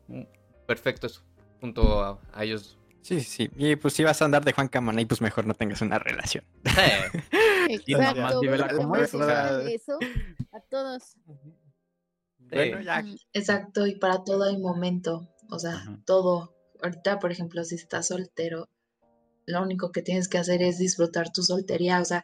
[0.65, 1.23] perfectos
[1.59, 2.77] junto a, a ellos.
[3.01, 3.49] Sí, sí.
[3.57, 6.45] Y pues si vas a andar de Juan Camaney, pues mejor no tengas una relación.
[7.87, 9.99] Y nada Exacto, más porque como es, eso
[10.51, 11.15] a todos.
[12.37, 13.03] Bueno, ya.
[13.31, 15.99] Exacto, y para todo hay momento, o sea, Ajá.
[16.05, 16.55] todo.
[16.81, 18.69] Ahorita, por ejemplo, si estás soltero,
[19.45, 22.23] lo único que tienes que hacer es disfrutar tu soltería, o sea,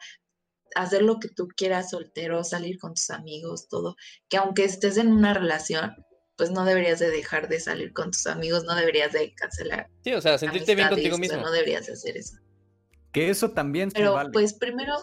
[0.76, 3.96] hacer lo que tú quieras soltero, salir con tus amigos, todo.
[4.30, 5.94] Que aunque estés en una relación,
[6.38, 10.14] pues no deberías de dejar de salir con tus amigos, no deberías de cancelar Sí,
[10.14, 11.38] o sea, sentirte bien contigo mismo.
[11.42, 12.38] no deberías de hacer eso.
[13.12, 14.30] Que eso también se Pero vale.
[14.32, 14.94] pues primero,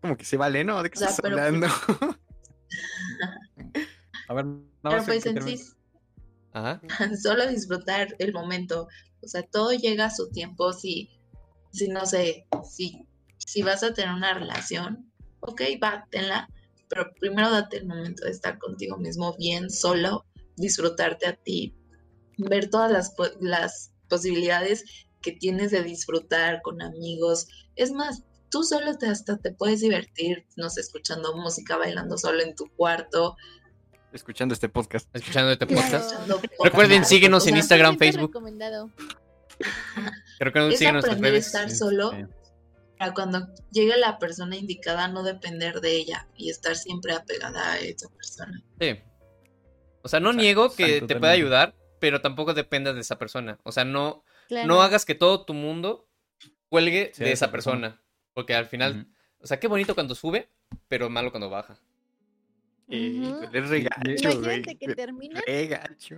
[0.00, 0.82] Como que se vale, ¿no?
[0.82, 1.66] ¿De qué O sea, estás pero- hablando?
[4.28, 5.60] A ver, nada pero pues en sí
[6.52, 6.80] Ajá.
[7.22, 8.88] solo disfrutar el momento.
[9.22, 10.72] O sea, todo llega a su tiempo.
[10.72, 11.08] Si,
[11.72, 13.07] si no sé, si,
[13.48, 15.10] si vas a tener una relación,
[15.40, 16.50] ok, va, tenla.
[16.90, 20.26] Pero primero date el momento de estar contigo mismo bien, solo,
[20.56, 21.74] disfrutarte a ti,
[22.36, 24.84] ver todas las, po- las posibilidades
[25.22, 27.46] que tienes de disfrutar con amigos.
[27.74, 32.42] Es más, tú solo te, hasta te puedes divertir, no sé, escuchando música, bailando solo
[32.42, 33.34] en tu cuarto.
[34.12, 35.08] Escuchando este podcast.
[35.14, 36.12] Escuchando este podcast.
[36.62, 38.28] Recuerden, síguenos O en Instagram, 100% Facebook.
[38.28, 38.90] recomendado.
[40.38, 42.16] Recuerden, es síguenos en nuestras aprender a estar solo sí.
[42.98, 47.78] Para cuando llegue la persona indicada no depender de ella y estar siempre apegada a
[47.78, 48.62] esa persona.
[48.80, 48.98] Sí.
[50.02, 51.36] O sea, no Exacto, niego que exacto, te pueda totalmente.
[51.42, 53.58] ayudar, pero tampoco dependas de esa persona.
[53.64, 54.66] O sea, no, Claro.
[54.68, 56.08] no hagas que todo tu mundo
[56.68, 58.00] cuelgue de esa persona.
[58.34, 59.08] Porque al final,
[59.40, 60.48] o sea, qué bonito cuando sube,
[60.86, 61.76] pero malo cuando baja.
[62.88, 64.62] Eh, es regacho, güey.
[64.62, 65.42] Que termina.
[65.46, 66.16] Regacho.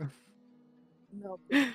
[1.12, 1.66] No, pues,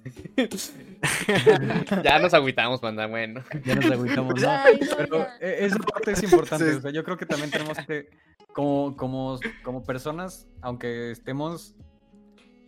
[2.04, 3.42] ya nos agüitamos, banda, bueno.
[3.64, 4.50] Ya nos agüitamos, ¿no?
[4.50, 6.70] Ay, no, Pero eh, esa parte es importante.
[6.70, 6.76] Sí.
[6.76, 8.08] O sea, yo creo que también tenemos que,
[8.52, 11.74] como, como, como personas, aunque estemos,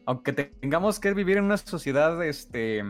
[0.07, 2.83] aunque tengamos que vivir en una sociedad, este,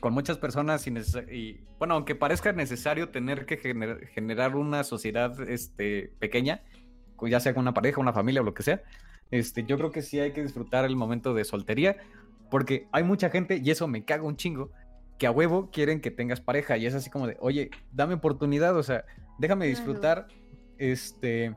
[0.00, 6.12] con muchas personas y, bueno, aunque parezca necesario tener que gener- generar una sociedad este,
[6.18, 6.62] pequeña,
[7.16, 8.82] co- ya sea con una pareja, una familia o lo que sea,
[9.30, 11.96] este, yo creo que sí hay que disfrutar el momento de soltería,
[12.50, 14.70] porque hay mucha gente, y eso me caga un chingo,
[15.18, 18.76] que a huevo quieren que tengas pareja, y es así como de, oye, dame oportunidad,
[18.76, 19.04] o sea,
[19.38, 19.70] déjame Claro.
[19.76, 20.26] disfrutar
[20.78, 21.54] este,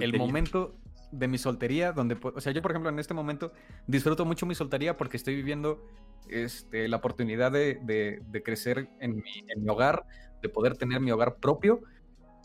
[0.00, 0.74] el momento
[1.10, 3.52] de mi soltería, donde, o sea, yo por ejemplo en este momento
[3.86, 5.82] disfruto mucho mi soltería porque estoy viviendo
[6.28, 10.04] este, la oportunidad de, de- de crecer en mi, en mi hogar,
[10.42, 11.80] de poder tener mi hogar propio,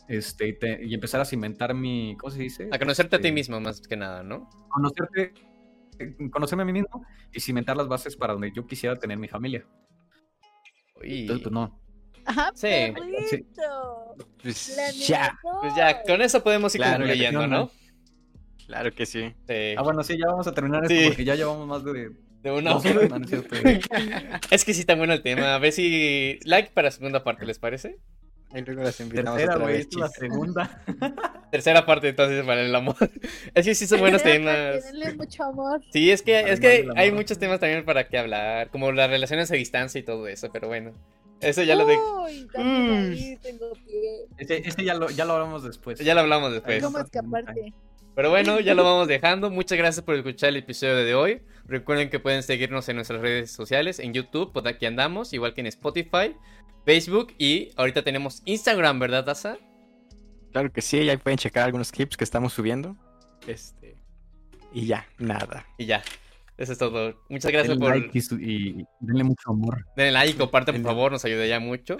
[0.08, 2.68] este, y, te- y empezar a cimentar mi, ¿cómo se dice?
[2.72, 4.48] A conocerte a ti Este, mismo, más que nada, ¿no?
[4.70, 5.34] Conocerte,
[6.30, 9.64] conocerme a mí mismo y cimentar las bases para donde yo quisiera tener mi familia.
[11.02, 11.22] Y...
[11.22, 11.80] Entonces, pues no.
[12.26, 12.68] Ajá, Sí.
[12.94, 14.16] perrito.
[14.42, 17.70] Pues, ya, Pues ya, con eso podemos ir Claro, concluyendo, ¿no?
[18.66, 19.34] claro que sí.
[19.46, 19.74] Sí.
[19.76, 20.94] Ah, bueno, sí, ya vamos a terminar Sí.
[20.96, 22.10] esto porque ya llevamos más de
[22.42, 22.80] De una no,
[24.50, 25.54] es que sí está bueno el tema.
[25.54, 26.38] A ver si.
[26.44, 27.98] Like para segunda parte, ¿les parece?
[28.52, 30.82] Y luego las invitamos Tercera, otra vez, es la segunda.
[31.50, 32.96] Tercera parte, entonces, para el amor.
[33.54, 34.76] Es que sí son buenos temas.
[35.16, 35.80] Mucho amor.
[35.92, 39.50] Sí, es que, es que hay muchos temas también para que hablar, como las relaciones
[39.50, 40.92] a distancia y todo eso, pero bueno.
[41.40, 43.12] Eso ya lo, de, Uy, también Mm.
[43.12, 43.38] ahí.
[44.38, 45.98] Ese, ese ya, lo, ya lo hablamos después.
[45.98, 46.82] ya lo hablamos después.
[46.82, 47.72] ¿Cómo escaparte?
[48.14, 49.50] Pero bueno, ya lo vamos dejando.
[49.50, 51.42] Muchas gracias por escuchar el episodio de hoy.
[51.66, 55.62] Recuerden que pueden seguirnos en nuestras redes sociales, en YouTube, pues aquí andamos, igual que
[55.62, 56.36] en Spotify,
[56.84, 59.56] Facebook y ahorita tenemos Instagram, ¿verdad, Taza?
[60.52, 62.96] Claro que sí, ahí pueden checar algunos clips que estamos subiendo.
[63.48, 63.96] Este.
[64.72, 65.66] Y ya, nada.
[65.78, 66.02] Y ya.
[66.56, 67.20] Eso es todo.
[67.28, 69.86] Muchas gracias Denle por like y, su- y denle mucho amor.
[69.96, 71.96] denle like y compartan, por favor, nos ayuda ya mucho.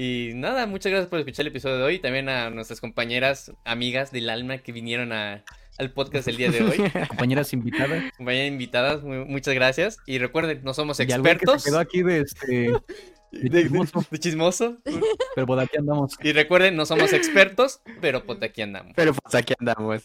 [0.00, 1.98] Y nada, muchas gracias por escuchar el episodio de hoy.
[1.98, 5.42] También a nuestras compañeras, amigas del alma que vinieron a-
[5.76, 6.76] al podcast el día de hoy.
[7.08, 8.04] Compañeras invitadas.
[8.16, 9.96] Compañeras invitadas, mu- muchas gracias.
[10.06, 11.62] Y recuerden, no somos güey que expertos.
[11.64, 12.72] se quedó aquí de este.
[13.32, 14.04] de, chismoso.
[14.08, 14.76] de chismoso.
[15.34, 16.16] Pero por aquí andamos.
[16.22, 18.92] Y recuerden, no somos expertos, pero pues aquí andamos.
[18.94, 20.04] Pero pues aquí andamos.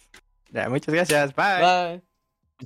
[0.49, 1.35] Ya, muchas gracias.
[1.35, 1.59] Bye.
[1.61, 2.12] Bye.